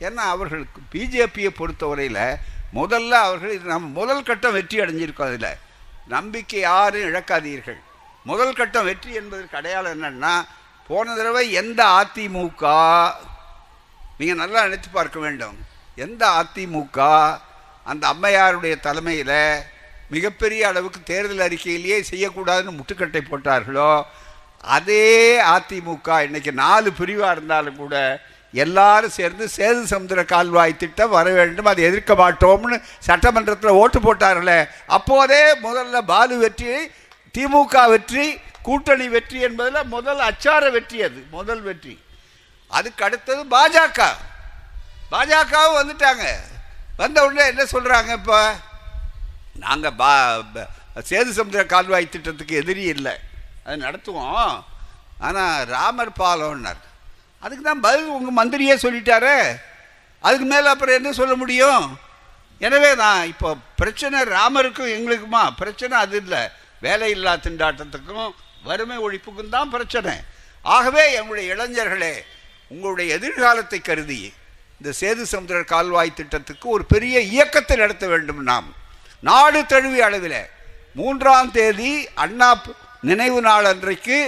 [0.00, 2.38] ஏன்னா அவர்களுக்கு பிஜேபியை பொறுத்தவரையில்
[2.74, 5.58] முதல்ல அவர்கள் இது நம்ம முதல் கட்டம் வெற்றி அடைஞ்சிருக்கோம் அதில்.
[6.08, 7.80] நம்பிக்கை யாரும் இழக்காதீர்கள்.
[8.24, 10.44] முதல் கட்டம் வெற்றி என்பதற்கு அடையாளம் என்னென்னா
[10.86, 12.62] போன தடவை எந்த அதிமுக
[14.18, 15.56] நீங்கள் நல்லா நினைத்து பார்க்க வேண்டும்.
[15.96, 16.98] எந்த அதிமுக
[17.84, 19.64] அந்த அம்மையாருடைய தலைமையில்
[20.14, 23.90] மிகப்பெரிய அளவுக்கு தேர்தல் அறிக்கையிலேயே செய்யக்கூடாதுன்னு முட்டுக்கட்டை போட்டார்களோ
[24.76, 25.06] அதே
[25.54, 27.96] அதிமுக இன்னைக்கு நாலு பிரிவாக இருந்தாலும் கூட
[28.54, 34.58] எல்லாரும் சேர்ந்து சேது சமுதிர கால்வாய் திட்டம் வர வேண்டும் அதை எதிர்க்க மாட்டோம்னு சட்டமன்றத்தில் ஓட்டு போட்டார்களே.
[34.96, 36.68] அப்போதே முதல்ல பாலு வெற்றி
[37.34, 38.26] திமுக வெற்றி
[38.68, 41.94] கூட்டணி வெற்றி என்பதில் முதல் அச்சார வெற்றி அது முதல் வெற்றி.
[42.70, 44.00] அதுக்கு அடுத்தது பாஜக.
[45.12, 46.24] பாஜகவும் வந்துட்டாங்க.
[46.96, 48.38] வந்த உடனே என்ன சொல்கிறாங்க இப்போ?
[49.62, 50.12] நாங்கள் பா
[51.10, 53.14] சேது சமுதிர கால்வாய் திட்டத்துக்கு எதிரி இல்லை.
[53.64, 54.54] அது நடத்துவோம்.
[55.26, 56.82] ஆனால் ராமர் பாலம்னார்.
[57.44, 59.38] அதுக்கு தான் பதில் உங்கள் மந்திரியே சொல்லிட்டாரே.
[60.26, 61.86] அதுக்கு மேலே அப்புறம் என்ன சொல்ல முடியும்?
[62.66, 63.48] எனவே தான் இப்போ
[63.80, 65.42] பிரச்சனை ராமருக்கும் எங்களுக்குமா?
[65.60, 66.42] பிரச்சனை அது இல்லை.
[66.84, 68.30] வேலையில்லா திண்டாட்டத்துக்கும்
[68.68, 70.14] வறுமை ஒழிப்புக்கும் தான் பிரச்சனை.
[70.76, 72.14] ஆகவே எங்களுடைய இளைஞர்களே
[72.72, 74.20] உங்களுடைய எதிர்காலத்தை கருதி
[74.80, 78.70] இந்த சேது சமுதிர கால்வாய் திட்டத்துக்கு ஒரு பெரிய இயக்கத்தை நடத்த வேண்டும் நாம்.
[79.28, 80.40] நாடு தழுவிய அளவில்.
[80.98, 81.92] மூன்றாம் தேதி
[82.24, 82.50] அண்ணா
[83.08, 84.18] நினைவு நாள் அன்றைக்கு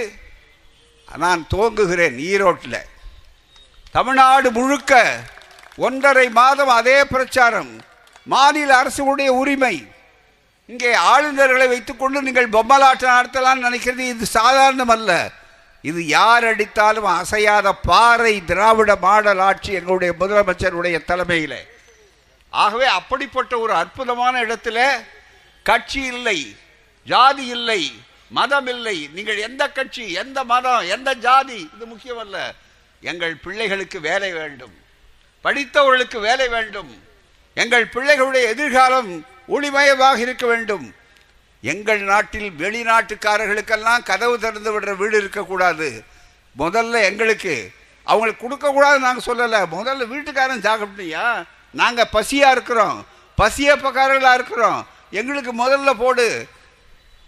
[1.23, 2.79] நான் துவங்குகிறேன் ஈரோட்டில்.
[3.95, 4.93] தமிழ்நாடு முழுக்க
[5.85, 7.71] ஒன்றரை மாதம் அதே பிரச்சாரம்.
[8.33, 9.75] மாநில அரசுடைய உரிமை.
[10.71, 15.11] இங்கே ஆளுநர்களை வைத்துக்கொண்டு நீங்கள் பொம்மலாட்டம் நடத்தலாம்னு நினைக்கிறது இது சாதாரணம் அல்ல.
[15.89, 21.59] இது யார் அடித்தாலும் அசையாத பாறை திராவிட மாடல் ஆட்சி எங்களுடைய முதலமைச்சருடைய தலைமையில்.
[22.49, 25.03] ஆகவே அப்படிப்பட்ட ஒரு அற்புதமான இடத்துல
[25.63, 26.55] கட்சி இல்லை
[27.05, 32.51] ஜாதி இல்லை மதம் இல்லை நீங்கள் எந்த கட்சி எந்த மதம் எந்த ஜாதி இது முக்கியமல்ல.
[33.01, 34.73] எங்கள் பிள்ளைகளுக்கு வேலை வேண்டும்.
[35.43, 37.03] படித்தவர்களுக்கு வேலை வேண்டும்.
[37.53, 40.95] எங்கள் பிள்ளைகளுடைய எதிர்காலம் ஒளிமயமாக இருக்க வேண்டும்.
[41.61, 46.03] எங்கள் நாட்டில் வெளிநாட்டுக்காரர்களுக்கெல்லாம் கதவு திறந்து விடுற வீடு இருக்கக்கூடாது.
[46.57, 47.71] முதல்ல எங்களுக்கு
[48.03, 49.65] அவங்களுக்கு கொடுக்கக்கூடாதுன்னு நாங்கள் சொல்லலை.
[49.71, 51.43] முதல்ல வீட்டுக்காரன் சாகப்பட்டியா?
[51.77, 52.97] நாங்கள் பசியாக இருக்கிறோம்.
[53.37, 54.79] பசியப்பக்காரர்களாக இருக்கிறோம்.
[55.11, 56.47] எங்களுக்கு முதல்ல போடு.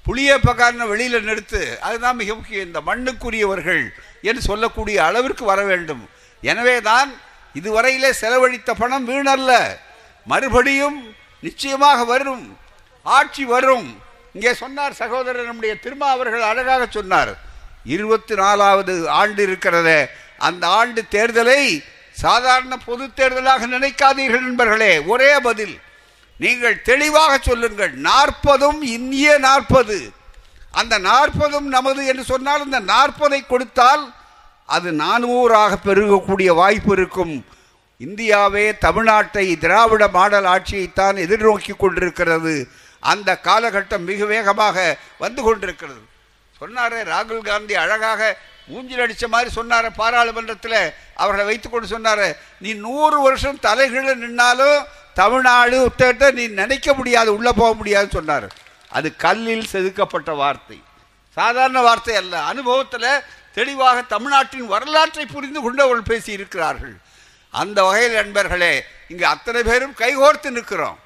[0.06, 1.62] புளியப்பக்காரனை வெளியில் நிறுத்து.
[1.80, 2.66] அதுதான் மிக முக்கியம்.
[2.66, 3.84] இந்த மண்ணுக்குரியவர்கள்
[4.22, 6.10] என்று சொல்லக்கூடிய அளவிற்கு வர வேண்டும்.
[6.42, 7.14] எனவே தான்
[7.54, 9.78] இதுவரையிலே செலவழித்த பணம் வீணல்ல.
[10.26, 12.58] மறுபடியும் நிச்சயமாக வரும்.
[13.04, 14.02] ஆட்சி வரும்.
[14.34, 17.38] இங்கே சொன்னார் சகோதரர் நம்முடைய திருமா அவர்கள் அழகாக சொன்னார்.
[17.86, 20.08] இருபத்தி நாலாவது ஆண்டு இருக்கிறதே.
[20.38, 21.84] அந்த ஆண்டு தேர்தலை
[22.22, 24.94] சாதாரண பொது தேர்தலாக நினைக்காதீர்கள் நண்பர்களே.
[25.14, 25.76] ஒரே பதில்
[26.44, 27.94] நீங்கள் தெளிவாக சொல்லுங்கள்.
[28.08, 29.98] நாற்பதும் இந்திய நாற்பது.
[30.72, 34.04] அந்த நாற்பதும் நமது என்று சொன்னால் அந்த நாற்பதை கொடுத்தால்
[34.66, 37.34] அது நானூறாக பெருகக்கூடிய வாய்ப்பு இருக்கும்.
[37.98, 42.56] இந்தியாவே தமிழ்நாட்டை திராவிட மாடல் ஆட்சியைத்தான் எதிர்நோக்கி கொண்டிருக்கிறது.
[43.12, 44.78] அந்த காலகட்டம் மிக வேகமாக
[45.18, 46.02] வந்து கொண்டிருக்கிறது.
[46.60, 48.22] சொன்னாரே ராகுல் காந்தி அழகாக
[48.70, 50.80] மூஞ்சில் அடித்த மாதிரி சொன்னார் பாராளுமன்றத்தில்.
[51.22, 52.28] அவர்களை வைத்துக்கொண்டு சொன்னார்.
[52.64, 54.78] நீ நூறு வருஷம் தலைகீழ நின்னாலும்
[55.22, 58.48] தமிழ்நாடு உத்தட்ட நீ நினைக்க முடியாது உள்ளே போக முடியாதுன்னு சொன்னார்.
[58.98, 60.78] அது கல்லில் செதுக்கப்பட்ட வார்த்தை.
[61.38, 62.36] சாதாரண வார்த்தை அல்ல.
[62.52, 63.24] அனுபவத்தில்
[63.58, 66.96] தெளிவாக தமிழ்நாட்டின் வரலாற்றை புரிந்து கொண்டு அவர்கள் பேசி இருக்கிறார்கள்
[67.62, 68.74] அந்த வகையில் நண்பர்களே
[69.12, 70.98] இங்கே அத்தனை பேரும் கைகோர்த்து நிற்கிறோம்.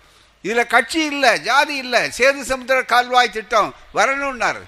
[0.46, 4.64] இதில் கட்சி இல்லை ஜாதி இல்லை சேது சமுத்திர கால்வாய் திட்டம் வரணும்னாரு.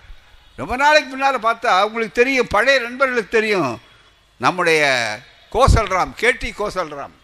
[0.60, 3.72] ரொம்ப நாளைக்கு முன்னால் பார்த்தா அவங்களுக்கு தெரியும் பழைய நண்பர்களுக்கு தெரியும்.
[4.46, 4.82] நம்முடைய
[5.56, 7.16] கோசல்ராம் கேடி கோசல்ராம்.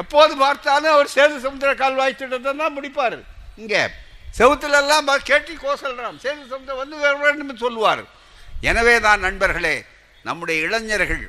[0.00, 3.18] எப்போது பார்த்தாலும் அவர் சேது சமுத்திர கால்வாய் திட்டத்தை தான் முடிப்பார்.
[3.60, 3.82] இங்கே
[4.38, 8.02] செவத்துலெல்லாம் கேட்டி கோசல்ராம் சேது சமுத்திரம் வந்து வர வேண்டும் சொல்லுவார்.
[8.70, 9.76] எனவே தான் நண்பர்களே
[10.28, 11.24] நம்முடைய இளைஞர்கள்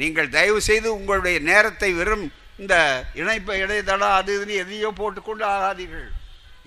[0.00, 2.24] நீங்கள் தயவு செய்து உங்களுடைய நேரத்தை வெறும்
[2.62, 2.74] இந்த
[3.20, 6.08] இணைப்ப இடையதளம் அது இதுன்னு எதையோ போட்டுக்கொண்டு ஆகாதீர்கள்.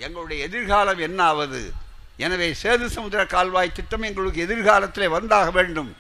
[0.05, 1.61] எங்களுடைய எதிர்காலம் என்ன ஆவது?
[2.17, 5.95] எனவே சேது சமுத்திர கால்வாய் திட்டம் எங்களுக்கு எதிர்காலத்திலே வந்தாக வேண்டும்.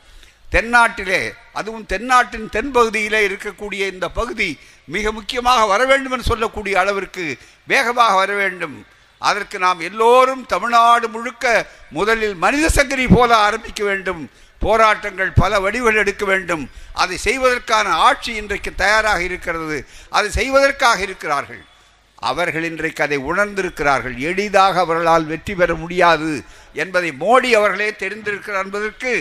[0.51, 8.15] தென்னாட்டிலே அதுவும் தென்னாட்டின் தென்பகுதியிலே இருக்கக்கூடிய இந்த பகுதி மிக முக்கியமாக வர வேண்டும் என்று சொல்லக்கூடிய அளவிற்கு வேகமாக
[8.15, 8.85] வர வேண்டும்.
[9.17, 14.29] அதற்கு நாம் எல்லோரும் தமிழ்நாடு முழுக்க முதலில் மனித சங்கரி போல ஆரம்பிக்க வேண்டும்.
[14.59, 16.69] போராட்டங்கள் பல வடிவுகள் எடுக்க வேண்டும்.
[16.93, 19.85] அதை செய்வதற்கான ஆட்சி இன்றைக்கு தயாராக இருக்கிறது.
[20.09, 21.63] அதை செய்வதற்காக இருக்கிறார்கள்.
[22.31, 24.15] அவர்கள் இன்றைக்கு அதை உணர்ந்திருக்கிறார்கள்.
[24.29, 26.31] எளிதாக அவர்களால் வெற்றி பெற முடியாது
[26.83, 29.11] என்பதை மோடி அவர்களே தெரிந்திருக்கிறார் என்பதற்கு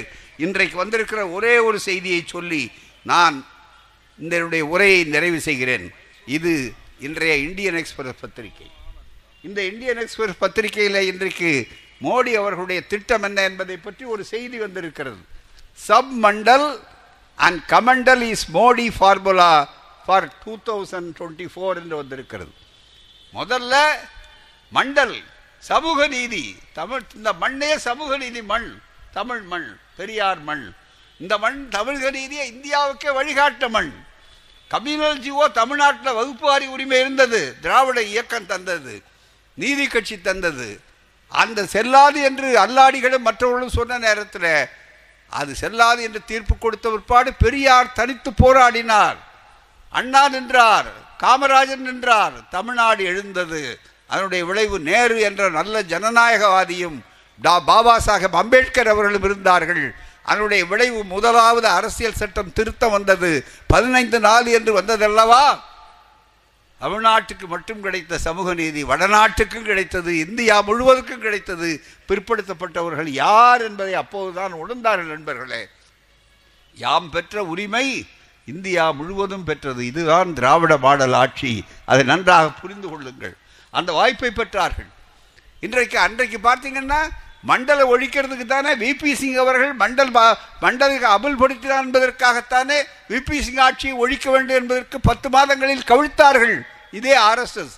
[0.45, 2.63] இன்றைக்கு வந்திருக்கிற ஒரே ஒரு செய்தியை சொல்லி
[3.13, 3.37] நான்
[4.25, 4.37] இந்த
[4.75, 5.87] உரையை நிறைவு செய்கிறேன்.
[6.37, 6.53] இது
[7.07, 8.69] இன்றைய இந்தியன் எக்ஸ்பிரஸ் பத்திரிகை.
[9.49, 11.53] இந்த இந்தியன் எக்ஸ்பிரஸ் பத்திரிகையில் இன்றைக்கு
[12.07, 15.21] மோடி அவர்களுடைய திட்டம் என்ன என்பதை பற்றி ஒரு செய்தி வந்திருக்கிறது.
[15.87, 16.69] Sub Mandal
[17.47, 19.53] and Kamandal is Modi formula
[20.07, 22.53] for two thousand twenty four என்று வந்திருக்கிறது.
[23.35, 23.75] முதல்ல
[24.75, 25.25] மண்டல்
[25.59, 26.57] சமூக நீதி.
[26.73, 28.81] தமிழ் இந்த மண்ணே சமூக நீதி மண்
[29.13, 30.75] தமிழ் மண் பெரியார் மண்.
[31.19, 33.93] இந்த மண் தமிழக நீதியை இந்தியாவுக்கே வழிகாட்ட மண்.
[34.71, 39.03] கம்யூனல் ஜிஓ தமிழ்நாட்டில் வகுப்புவாரி உரிமை இருந்தது திராவிட இயக்கம் தந்தது
[39.55, 40.81] நீதி கட்சி தந்தது.
[41.29, 44.69] அந்த செல்லாது என்று அல்லாடிகளும் மற்றவர்களும் சொன்ன நேரத்தில்
[45.29, 49.17] அது செல்லாது என்று தீர்ப்பு கொடுத்த பிற்பாடு பெரியார் தனித்து போராடினார்.
[49.91, 51.04] அண்ணா நின்றார்.
[51.19, 52.49] காமராஜன் நின்றார்.
[52.49, 53.79] தமிழ்நாடு எழுந்தது.
[54.07, 56.99] அதனுடைய விளைவு நேரு என்ற நல்ல ஜனநாயகவாதியும்
[57.43, 59.95] டா பாபா சாஹேப் அம்பேத்கர் அவர்களும் இருந்தார்கள்.
[60.23, 63.45] அதனுடைய விளைவு முதலாவது அரசியல் சட்டம் திருத்தம் வந்தது.
[63.67, 65.61] பதினைந்து நாள் என்று வந்ததல்லவா?
[66.81, 71.83] தமிழ்நாட்டுக்கு மட்டும் கிடைத்த சமூக நீதி வடநாட்டுக்கும் கிடைத்தது இந்தியா முழுவதுக்கும் கிடைத்தது.
[72.09, 75.69] பிற்படுத்தப்பட்டவர்கள் யார் என்பதை அப்போதுதான் உணர்ந்தார்கள் நண்பர்களே.
[76.75, 78.07] யாம் பெற்ற உரிமை
[78.53, 81.53] இந்தியா முழுவதும் பெற்றது இதுதான் திராவிட மாடல் ஆட்சி.
[81.91, 83.35] அதை நன்றாக புரிந்து கொள்ளுங்கள்.
[83.71, 84.91] அந்த வாய்ப்பை பெற்றார்கள்.
[85.67, 87.01] இன்றைக்கு அன்றைக்கு பார்த்தீங்கன்னா
[87.51, 90.13] மண்டலை ஒழிக்கிறதுக்கு தானே விபி சிங் அவர்கள் மண்டல்
[90.65, 92.79] மண்டலுக்கு அமல்படுத்தினார் என்பதற்காகத்தானே
[93.13, 96.57] விபி சிங் ஆட்சியை ஒழிக்க வேண்டும் என்பதற்கு பத்து மாதங்களில் கவிழ்த்தார்கள்.
[96.99, 97.77] இதே ஆர்எஸ்எஸ்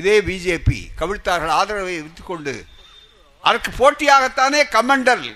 [0.00, 1.54] இதே பிஜேபி கவிழ்த்தார்கள்.
[1.60, 2.54] ஆதரவை வைத்துக்கொண்டு
[3.48, 5.26] அதற்கு போட்டியாகத்தானே கமண்டல்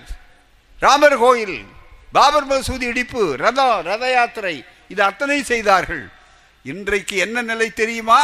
[0.79, 1.57] ராமர் கோயில்
[2.15, 4.55] பாபர் மசூதி இடிப்பு ரதம் ரத யாத்திரை
[4.93, 6.03] இது அத்தனை செய்தார்கள்.
[6.71, 8.21] இன்றைக்கு என்ன நிலை தெரியுமா?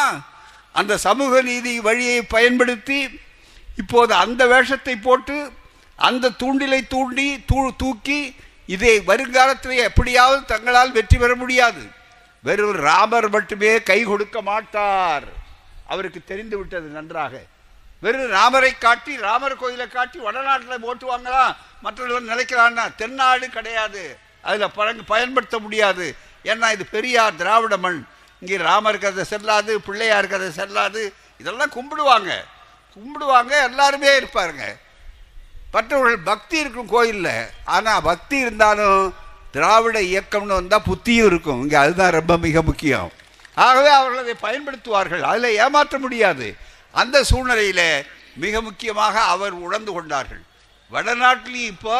[0.79, 2.99] அந்த சமூக நீதி வழியை பயன்படுத்தி
[3.81, 5.37] இப்போது அந்த வேஷத்தை போட்டு
[6.07, 8.19] அந்த தூண்டிலை தூண்டி தூ தூக்கி
[8.75, 11.83] இதை வருங்காலத்தில் எப்படியாவது தங்களால் வெற்றி பெற முடியாது.
[12.47, 15.27] வெறும் ராமர் மட்டுமே கை கொடுக்க மாட்டார்.
[15.93, 17.33] அவருக்கு தெரிந்து விட்டது நன்றாக.
[17.99, 21.55] வெறும் ராமரை காட்டி ராமர் கோயிலை காட்டி வடநாட்டில் ஓட்டுவாங்களா?
[21.81, 24.17] மற்றவர்கள் நினைக்கிறான்னா தென்னாடு கிடையாது.
[24.41, 26.15] அதில் பழங்கு பயன்படுத்த முடியாது.
[26.43, 28.05] ஏன்னா இது பெரியார் திராவிட மண்.
[28.39, 31.13] இங்கே ராமர் கதை செல்லாது பிள்ளையார் கதை செல்லாது.
[31.37, 32.31] இதெல்லாம் கும்பிடுவாங்க.
[32.95, 34.75] கும்பிடுவாங்க எல்லாருமே இருப்பாருங்க.
[35.71, 37.47] மற்றவர்கள் பக்தி இருக்கும் கோயிலில்.
[37.65, 39.15] ஆனால் பக்தி இருந்தாலும்
[39.51, 41.61] திராவிட இயக்கம்னு வந்தால் புத்தியும் இருக்கும்.
[41.61, 43.11] இங்கே அதுதான் ரொம்ப மிக முக்கியம்.
[43.55, 45.21] ஆகவே அவர்கள் அதை பயன்படுத்துவார்கள்.
[45.21, 46.55] அதில் ஏமாற்ற முடியாது.
[47.01, 47.87] அந்த சூழ்நிலையில்
[48.43, 50.43] மிக முக்கியமாக அவர் உணர்ந்து கொண்டார்கள்.
[50.93, 51.97] வடநாட்டிலையும் இப்போ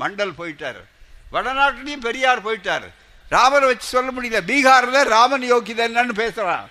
[0.00, 0.80] மண்டல் போயிட்டார்.
[1.34, 2.86] வடநாட்டிலையும் பெரியார் போயிட்டார்.
[3.34, 4.40] ராமரை வச்சு சொல்ல முடியல.
[4.50, 6.66] பீகாரில் ராமன் யோகிதன்னு பேசுகிறான்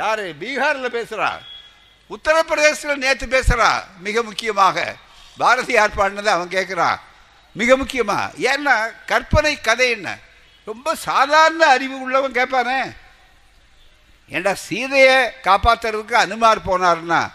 [0.00, 0.24] யார்?
[0.42, 1.42] பீகாரில் பேசுகிறான்
[2.10, 3.70] உத்தரப்பிரதேசத்தில் நேற்று பேசுகிறா
[4.06, 4.76] மிக முக்கியமாக.
[5.38, 6.98] பாரதியார் பாடினதை அவன் கேட்குறான்
[7.56, 8.74] மிக முக்கியமாக ஏன்னா
[9.10, 10.08] கற்பனை கதை என்ன?
[10.68, 12.80] ரொம்ப சாதாரண அறிவு உள்ளவன் கேட்பானே
[14.30, 17.30] ஏண்டா சீதையை காப்பாத்துறதுக்கு அனுமார் போனார்னா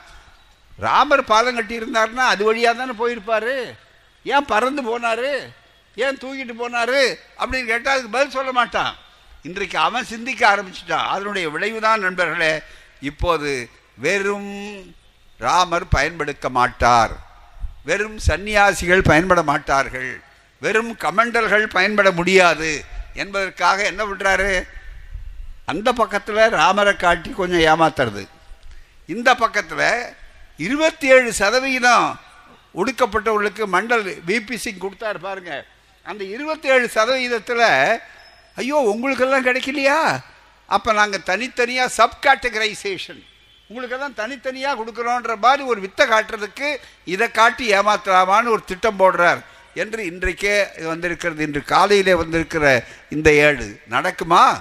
[0.78, 3.76] ராமர் பாலம் கட்டியிருந்தார்னா இருந்தாருன்னா அது வழியாக தானே போயிருப்பார்?
[4.24, 5.54] ஏன் பறந்து போனாரு?
[5.96, 7.16] ஏன் தூக்கிட்டு போனாரு?
[7.40, 8.96] அப்படின்னு கேட்டால் அதுக்கு பதில் சொல்ல மாட்டான்.
[9.44, 11.08] இன்றைக்கு அவன் சிந்திக்க ஆரம்பிச்சிட்டான்.
[11.08, 12.62] அதனுடைய விளைவுதான் நண்பர்களே
[13.02, 14.96] இப்போது வெறும்
[15.38, 17.12] ராமர் பயன்படுத்த மாட்டார்.
[17.86, 20.22] வெறும் சந்நியாசிகள் பயன்பட மாட்டார்கள்.
[20.60, 22.86] வெறும் கமண்டல்கள் பயன்பட முடியாது.
[23.14, 24.68] என்பதற்காக என்ன பண்ணுறாரு
[25.66, 28.28] அந்த பக்கத்தில் ராமரை காட்டி கொஞ்சம் ஏமாத்துறது.
[29.06, 30.16] இந்த பக்கத்தில்
[30.58, 32.20] இருபத்தி ஏழு சதவிகிதம்
[32.76, 35.66] ஒடுக்கப்பட்டவர்களுக்கு மண்டல் பிபிசிங் கொடுத்தாரு பாருங்க.
[36.04, 38.00] அந்த இருபத்தி ஏழு சதவிகிதத்தில்
[38.56, 40.20] ஐயோ உங்களுக்கெல்லாம் கிடைக்கலையா?
[40.66, 43.24] அப்போ நாங்கள் தனித்தனியாக சப் கேட்டகரைசேஷன்
[43.68, 49.42] உங்களுக்கெல்லாம் தனித்தனியாக கொடுக்குறோன்ற மாதிரி ஒரு வித்தை காட்டுறதுக்கு இதை காட்டி ஏமாத்தலாமான்னு ஒரு திட்டம் போடுறார்.
[49.74, 51.44] என்று இன்றைக்கே வந்திருக்கிறது.
[51.44, 53.80] இன்று காலையிலே வந்திருக்கிற இந்த ஏடு.
[53.90, 54.60] நடக்குமா?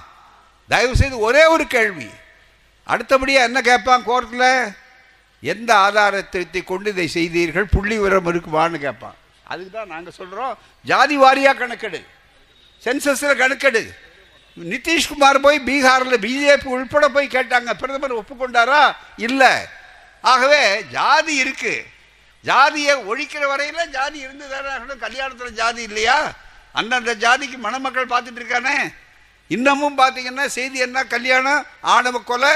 [0.68, 2.10] தயவு செய்து ஒரே ஒரு கேள்வி.
[2.84, 4.74] அடுத்தபடியாக என்ன கேட்பான் கோர்ட்டில்
[5.40, 7.66] எந்த ஆதாரத்தை கொண்டு இதை செய்தீர்கள்?
[7.66, 9.14] புள்ளி விவரம் இருக்குமான்னு கேட்பான்.
[9.44, 12.04] அதுக்கு தான் நாங்கள் சொல்கிறோம் ஜாதி வாரியாக கணக்கெடு.
[12.84, 13.94] சென்சஸில் கணக்கெடு.
[14.58, 17.70] நிதிஷ்குமார் போய் பீகாரில் பிஜேபி உள்பட போய் கேட்டாங்க.
[17.72, 18.96] பிரதமர் ஒப்புக்கொண்டாரா?
[19.16, 19.52] இல்லை.
[20.20, 21.86] ஆகவே ஜாதி இருக்கு.
[22.42, 26.32] ஜாதியை ஒழிக்கிற வரையில் ஜாதி இருந்து தானே கல்யாணத்தில் ஜாதி இல்லையா?
[26.72, 28.94] அந்தந்த ஜாதிக்கு மணமக்கள் பார்த்துட்டு இருக்கானே?
[29.48, 31.04] இன்னமும் பார்த்தீங்கன்னா செய்தி என்ன?
[31.04, 32.52] கல்யாணம் ஆணவ கொலை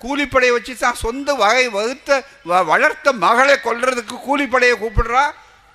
[0.00, 2.10] கூலிப்படையை வச்சு தான் சொந்த வகை வகுத்த
[2.48, 5.24] வ- வளர்த்த மகளை கொல்றதுக்கு கூலிப்படையை கூப்பிடுறா.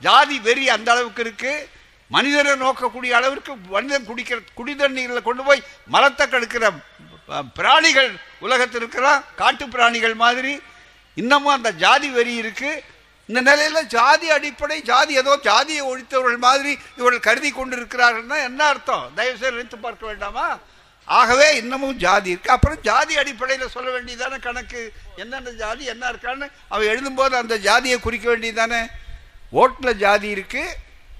[0.02, 1.54] ஜாதி வெறி அந்த அளவுக்கு இருக்கு.
[2.12, 6.66] மனிதரை நோக்கக்கூடிய அளவிற்கு மனிதன் குடிக்கிற குடிதண்ணீரில் கொண்டு போய் மலத்தை கெடுக்கிற
[7.54, 9.24] பிராணிகள் உலகத்தில் இருக்கிறான்.
[9.36, 10.54] காட்டு பிராணிகள் மாதிரி.
[11.18, 12.82] இன்னமும் அந்த ஜாதி வெறி இருக்குது
[13.28, 19.12] இந்த நிலையில ஜாதி அடிப்படை ஜாதி ஏதோ ஜாதியை ஒழித்தவர்கள் மாதிரி இவர்கள் கருதி கொண்டிருக்கிறார்கள்னா என்ன அர்த்தம்?
[19.16, 20.58] தயவு செய்து நினைத்து பார்க்க வேண்டாமா?
[21.06, 22.50] ஆகவே இன்னமும் ஜாதி இருக்கு.
[22.50, 24.92] அப்புறம் ஜாதி அடிப்படையில் சொல்ல வேண்டியதான கணக்கு?
[25.16, 26.48] என்னென்ன ஜாதி என்ன இருக்கான்னு?
[26.70, 28.88] அவன் எழுதும்போது அந்த ஜாதியை குறிக்க வேண்டியதானே?
[29.52, 30.64] ஓட்டில் ஜாதி இருக்கு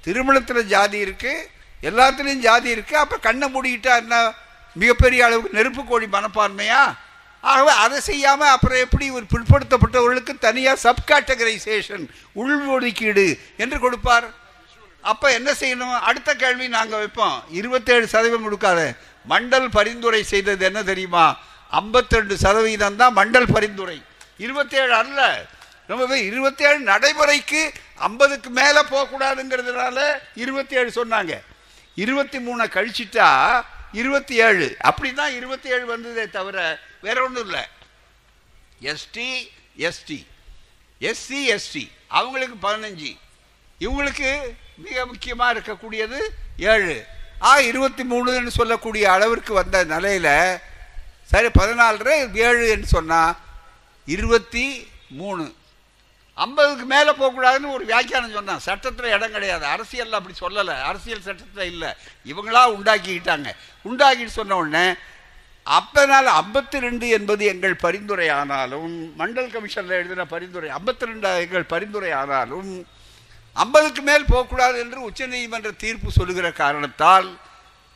[0.02, 1.50] திருமணத்தில் ஜாதி இருக்கு
[1.82, 2.98] எல்லாத்துலேயும் ஜாதி இருக்கு.
[2.98, 4.34] அப்போ கண்ணை மூடிக்கிட்டா என்ன?
[4.74, 6.96] மிகப்பெரிய அளவுக்கு நெருப்பு கோழி மனப்பான்மையா?
[7.52, 12.06] ஆகவே அதை செய்யாமல் அப்புறம் எப்படி ஒரு பிற்படுத்தப்பட்டவர்களுக்கு தனியாக சப்காட்டகரைசேஷன்
[12.42, 13.28] உள்ஒதுக்கீடு
[13.64, 14.28] என்று கொடுப்பார்.
[15.12, 15.98] அப்போ என்ன செய்யணும்?
[16.10, 17.38] அடுத்த கேள்வி நாங்கள் வைப்போம்.
[17.60, 18.80] இருபத்தேழு சதவீதம் கொடுக்காத.
[19.30, 21.26] மண்டல் பரிந்துரை செய்தது என்ன தெரியுமா?
[21.80, 23.98] 52% சதவீதம் தான் மண்டல் பரிந்துரை.
[24.46, 25.20] இருபத்தேழு அல்ல.
[25.88, 27.62] ரொம்பவே இருபத்தேழு நடைமுறைக்கு
[28.08, 29.98] ஐம்பதுக்கு மேலே போகக்கூடாதுங்கிறதுனால
[30.44, 31.34] இருபத்தேழு சொன்னாங்க.
[32.04, 33.30] இருபத்தி மூணை கழிச்சிட்டா
[34.02, 34.68] இருபத்தி ஏழு.
[34.90, 36.58] அப்படி தான் இருபத்தி ஏழு வந்ததே தவிர
[37.06, 37.64] வேற ஒன்றும் இல்லை.
[38.92, 39.30] எஸ்டி
[39.88, 40.20] எஸ்டி
[41.10, 41.84] எஸ்சி எஸ்டி
[42.18, 43.12] அவங்களுக்கு பதினஞ்சு.
[43.86, 44.30] இவங்களுக்கு
[44.86, 46.20] மிக முக்கியமாக இருக்கக்கூடியது
[46.74, 46.96] ஏழு.
[47.48, 50.34] ஆ இருபத்தி மூணுன்னு சொல்லக்கூடிய அளவிற்கு வந்த நிலையில்
[51.32, 52.16] சரி பதினாலரை
[52.48, 53.38] ஏழு என்று சொன்னால்
[54.16, 54.66] இருபத்தி
[55.20, 55.46] மூணு.
[56.44, 58.64] ஐம்பதுக்கு மேலே போகக்கூடாதுன்னு ஒரு வியாக்கியானம் சொன்னான்.
[58.68, 59.66] சட்டத்தில் இடம் கிடையாது.
[59.66, 60.76] அரசியலில் அப்படி சொல்லலை.
[60.82, 61.92] அரசியல் சட்டத்தில் இல்லை.
[62.32, 63.52] இவங்களா உண்டாக்கிக்கிட்டாங்க.
[63.90, 64.88] உண்டாக்கிட்டு சொன்ன உடனே
[65.78, 72.12] அப்பனால் ஐம்பத்தி ரெண்டு என்பது எங்கள் பரிந்துரை ஆனாலும் மண்டல் கமிஷனில் எழுதின பரிந்துரை ஐம்பத்தி ரெண்டு எங்கள் பரிந்துரை
[72.12, 72.70] ஆனாலும்
[73.54, 77.30] ஐம்பதுக்கு மேல் போகக்கூடாது என்று உச்சநீதிமன்ற தீர்ப்பு சொல்லுகிற காரணத்தால்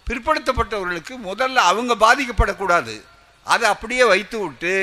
[0.07, 2.95] பிற்படுத்தப்பட்டவர்களுக்கு முதல்ல அவங்க பாதிக்கப்படக்கூடாது.
[3.43, 4.73] அதை அப்படியே வைத்து விட்டு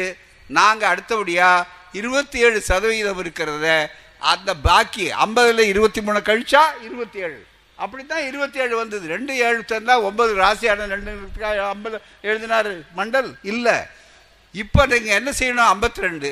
[0.49, 1.67] நாங்கள் அடுத்தபடியாக
[2.01, 3.67] இருபத்தி ஏழு சதவீதம் இருக்கிறத
[4.33, 7.39] அந்த பாக்கி ஐம்பதில் இருபத்தி மூணு கழிச்சா இருபத்தி ஏழு
[7.79, 9.05] அப்படி தான் இருபத்தி ஏழு வந்தது.
[9.15, 11.11] ரெண்டு ஏழு தந்தா ஒன்பது ராசியான ரெண்டு
[11.75, 11.97] ஐம்பது
[12.29, 13.31] எழுதினாரு மண்டல்?
[13.53, 13.77] இல்லை.
[14.63, 15.71] இப்போ நீங்கள் என்ன செய்யணும்?
[15.75, 16.31] ஐம்பத்தி ரெண்டு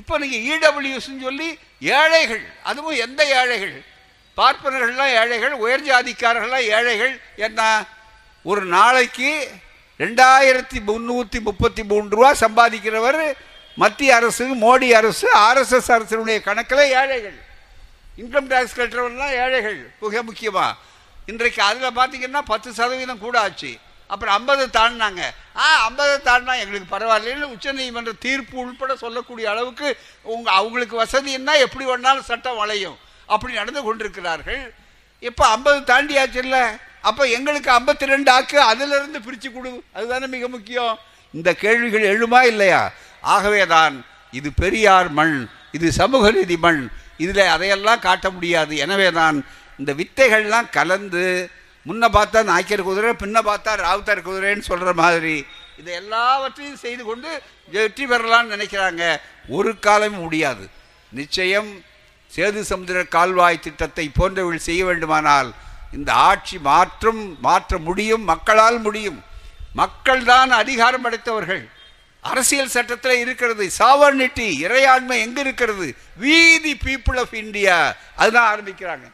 [0.00, 1.48] இப்போ நீங்கள் இடபிள்யூஸ்ன்னு சொல்லி
[1.98, 3.76] ஏழைகள் அதுவும் எந்த ஏழைகள்?
[4.38, 7.14] பார்ப்பனர்கள்லாம் ஏழைகள் உயர் ஜாதிக்காரர்கள்லாம் ஏழைகள்.
[7.46, 7.60] என்ன?
[8.50, 9.30] ஒரு நாளைக்கு
[10.00, 13.20] ரெண்டாயிரத்தி முந்நூற்றி முப்பத்தி மூன்று ரூபா சம்பாதிக்கிறவர்
[13.80, 17.38] மத்திய அரசு மோடி அரசு ஆர்எஸ்எஸ் அரசினுடைய கணக்கில் ஏழைகள்.
[18.20, 20.78] இன்கம் டேக்ஸ் கட்டுறவங்கலாம் ஏழைகள் மிக முக்கியமாக
[21.30, 23.72] இன்றைக்கு அதில் பார்த்தீங்கன்னா பத்து சதவீதம் கூட ஆச்சு.
[24.12, 25.22] அப்புறம் ஐம்பது தாண்டினாங்க.
[25.56, 29.88] ஆ ஐம்பது தாண்டினா எங்களுக்கு பரவாயில்லைன்னு உச்சநீதிமன்ற தீர்ப்பு உள்பட சொல்லக்கூடிய அளவுக்கு
[30.22, 32.98] உங்க அவங்களுக்கு வசதின்னா எப்படி வேணாலும் சட்டம் வளையும்.
[33.26, 34.74] அப்படி நடந்து கொண்டிருக்கிறார்கள்.
[35.20, 36.64] இப்போ ஐம்பது தாண்டியாச்சு இல்லை?
[37.02, 39.82] அப்போ எங்களுக்கு ஐம்பத்தி ரெண்டு ஆக்கு அதிலிருந்து பிரித்து கொடு.
[39.92, 40.98] அதுதானே மிக முக்கியம்.
[41.32, 42.92] இந்த கேள்விகள் எழுமா இல்லையா?
[43.34, 43.94] ஆகவேதான்
[44.38, 45.36] இது பெரியார் மண்
[45.76, 46.82] இது சமூக நீதி மண்.
[47.24, 48.72] இதில் அதையெல்லாம் காட்ட முடியாது.
[48.84, 49.36] எனவே தான்
[49.80, 51.24] இந்த வித்தைகள்லாம் கலந்து
[51.88, 55.36] முன்ன பார்த்தா நாய்க்கர் குதிரை பின்ன பார்த்தா ராவுத்தர் குதிரைன்னு சொல்கிற மாதிரி
[55.80, 57.30] இதை எல்லாவற்றையும் செய்து கொண்டு
[57.74, 59.02] வெற்றி பெறலாம்னு நினைக்கிறாங்க.
[59.56, 60.64] ஒரு காலமும் முடியாது.
[61.18, 61.70] நிச்சயம்
[62.30, 65.50] சேது சமுத்திர கால்வாய் திட்டத்தை போன்றவர்கள் செய்ய வேண்டுமானால்
[65.96, 69.18] இந்த ஆட்சி மாற்றும் மாற்ற முடியும் மக்களால் முடியும்.
[69.80, 71.64] மக்கள்தான் அதிகாரம் படைத்தவர்கள்.
[72.30, 73.64] அரசியல் சட்டத்தில் இருக்கிறது.
[73.78, 75.86] சாவர்னிட்டி இறையாண்மை எங்கே இருக்கிறது?
[76.24, 77.76] வீதி பீப்புள் ஆஃப் இந்தியா
[78.16, 79.06] அதுதான் ஆரம்பிக்கிறாங்க.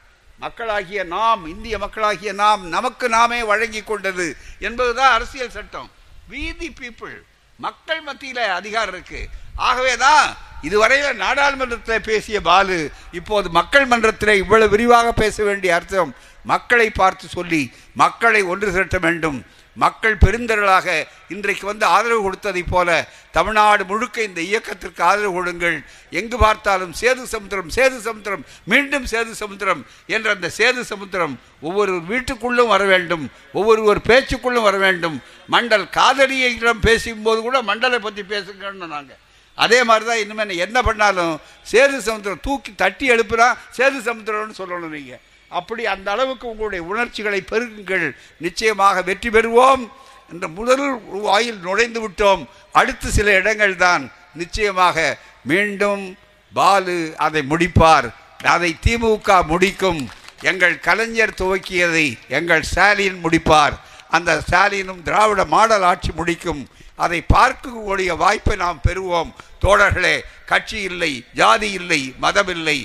[0.45, 4.27] மக்களாகிய நாம் இந்திய மக்களாகிய நாம் நமக்கு நாமே வழங்கி கொண்டது
[4.69, 5.91] என்பதுதான் அரசியல் சட்டம்.
[6.33, 7.19] வீதி பீப்புள்
[7.65, 9.21] மக்கள் மத்தியில் அதிகாரம் இருக்கு.
[9.69, 10.27] ஆகவே தான்
[10.69, 12.79] இதுவரையில் நாடாளுமன்றத்தில் பேசிய பாலு
[13.19, 16.13] இப்போது மக்கள் மன்றத்தில் இவ்வளவு விரிவாக பேச வேண்டிய அர்த்தம்.
[16.51, 17.63] மக்களை பார்த்து சொல்லி
[18.03, 19.39] மக்களை ஒன்று திரட்ட வேண்டும்.
[19.77, 20.87] மக்கள் பெருந்திரளாக
[21.35, 22.89] இன்றைக்கு வந்து ஆதரவு கொடுத்ததைப் போல
[23.37, 25.77] தமிழ்நாடு முழுக்க இந்த இயக்கத்திற்கு ஆதரவு கொடுங்கள்.
[26.21, 29.83] எங்கு பார்த்தாலும் சேது சமுத்திரம் சேது சமுத்திரம் மீண்டும் சேது சமுத்திரம்
[30.15, 31.35] என்ற அந்த சேது சமுத்திரம்
[31.69, 33.25] ஒவ்வொரு வீட்டுக்குள்ளும் வர வேண்டும்.
[33.59, 35.19] ஒவ்வொருவர் பேச்சுக்குள்ளும் வர வேண்டும்.
[35.55, 39.21] மண்டல் காதலியிடம் பேசும்போது கூட மண்டலை பற்றி பேசுங்கன்னு நாங்கள்
[39.59, 41.35] அதே மாதிரி தான் இனிமேல் என்ன பண்ணாலும்
[41.73, 43.49] சேது சமுத்திரம் தூக்கி தட்டி எழுப்புனா
[43.79, 45.23] சேது சமுத்திரம்னு சொல்லணும் நீங்கள்
[45.61, 48.07] அப்படி அந்த அளவுக்கு உங்களுடைய உணர்ச்சிகளை பெருகுங்கள்.
[48.47, 49.85] நிச்சயமாக வெற்றி பெறுவோம்.
[50.33, 50.85] என்ற முதல்
[51.27, 52.43] வாயில் நுழைந்து விட்டோம்.
[52.73, 55.19] அடுத்து சில இடங்கள் தான் நிச்சயமாக
[55.51, 56.05] மீண்டும்
[56.53, 58.09] பாலு அதை முடிப்பார்.
[58.55, 60.03] அதை திமுக முடிக்கும்.
[60.51, 63.75] எங்கள் கலைஞர் துவக்கியதை எங்கள் ஸ்டாலின் முடிப்பார்.
[64.09, 66.63] அந்த ஸ்டாலினும் திராவிட மாடல் ஆட்சி முடிக்கும்.
[66.97, 69.31] அதை பார்க்கக்கூடிய வாய்ப்பை நாம் பெறுவோம்.
[69.63, 72.79] தோழர்களே கட்சி இல்லை ஜாதி இல்லை மதம் இல்லை.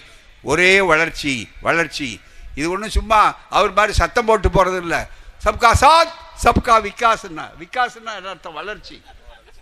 [0.43, 2.09] ஒரே வளர்ச்சி வளர்ச்சி.
[2.57, 5.01] இது ஒன்றும் சும்மா அவர் மாதிரி சத்தம் போட்டு போகிறது இல்லை.
[5.45, 7.45] சப்கா சாத் சப்கா விகாஸ்னா.
[7.59, 8.53] விகாஸ்னா என்ன அர்த்தம்?
[8.53, 8.95] வளர்ச்சி.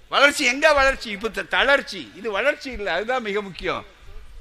[0.09, 1.09] வளர்ச்சி எங்கே வளர்ச்சி?
[1.09, 2.11] இப்போ தளர்ச்சி.
[2.15, 2.93] இது வளர்ச்சி இல்லை.
[2.93, 3.85] அதுதான் மிக முக்கியம்.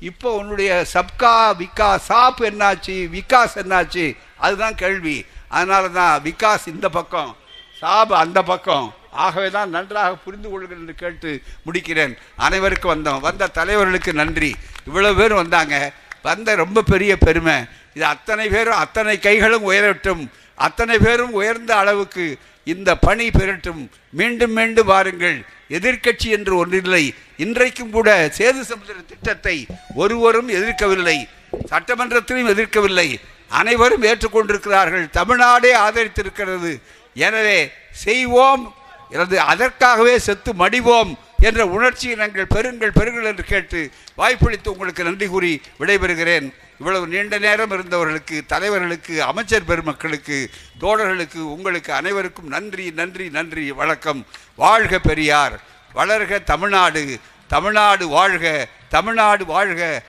[0.01, 2.97] இப்போ உன்னுடைய சப்கா விகாஸ் சாப் என்னாச்சு?
[3.17, 4.07] விகாஸ் என்னாச்சு?
[4.37, 5.17] அதுதான் கேள்வி.
[5.49, 7.37] அதனால தான் விகாஸ் இந்த பக்கம்
[7.81, 8.95] சாப் அந்த பக்கம்.
[9.25, 12.15] ஆகவே தான் நன்றாக புரிந்து கொள்கிறேன் என்று கேட்டு முடிக்கிறேன்.
[12.37, 13.21] அனைவருக்கும் வந்தோம்.
[13.21, 14.53] வந்த தலைவர்களுக்கு நன்றி.
[14.89, 15.93] இவ்வளோ பேர் வந்தாங்க.
[16.23, 17.59] வந்த ரொம்ப பெரிய பெருமை.
[17.95, 20.23] இது அத்தனை பேரும் அத்தனை கைகளும் உயரட்டும்.
[20.55, 23.91] அத்தனை பேரும் உயர்ந்த அளவுக்கு இந்த பணி பெறட்டும்.
[24.11, 25.45] மீண்டும் மீண்டும் வாருங்கள்.
[25.69, 27.15] எதிர்க்கட்சி என்று ஒன்றில்லை.
[27.37, 31.29] இன்றைக்கும் கூட சேது சமுதிர திட்டத்தை ஒருவரும் எதிர்க்கவில்லை.
[31.71, 33.09] சட்டமன்றத்திலும் எதிர்க்கவில்லை.
[33.49, 35.11] அனைவரும் ஏற்றுக்கொண்டிருக்கிறார்கள்.
[35.11, 36.81] தமிழ்நாடே ஆதரித்திருக்கிறது.
[37.15, 38.75] எனவே செய்வோம்.
[39.11, 45.61] எனது அதற்காகவே செத்து மடிவோம் என்ற உணர்ச்சியை நாங்கள் பெறுங்கள் பெறுங்கள் என்று கேட்டு வாய்ப்பளித்து உங்களுக்கு நன்றி கூறி
[45.81, 46.47] விடைபெறுகிறேன்.
[46.79, 50.51] இவ்வளவு நீண்ட நேரம் இருந்தவர்களுக்கு தலைவர்களுக்கு அமைச்சர் பெருமக்களுக்கு
[50.81, 54.27] தோழர்களுக்கு உங்களுக்கு அனைவருக்கும் நன்றி நன்றி நன்றி வணக்கம்.
[54.57, 55.61] வாழ்க பெரியார்.
[55.95, 57.19] வளர்க தமிழ்நாடு.
[57.49, 58.69] தமிழ்நாடு வாழ்க.
[58.89, 60.03] தமிழ்நாடு வாழ்க.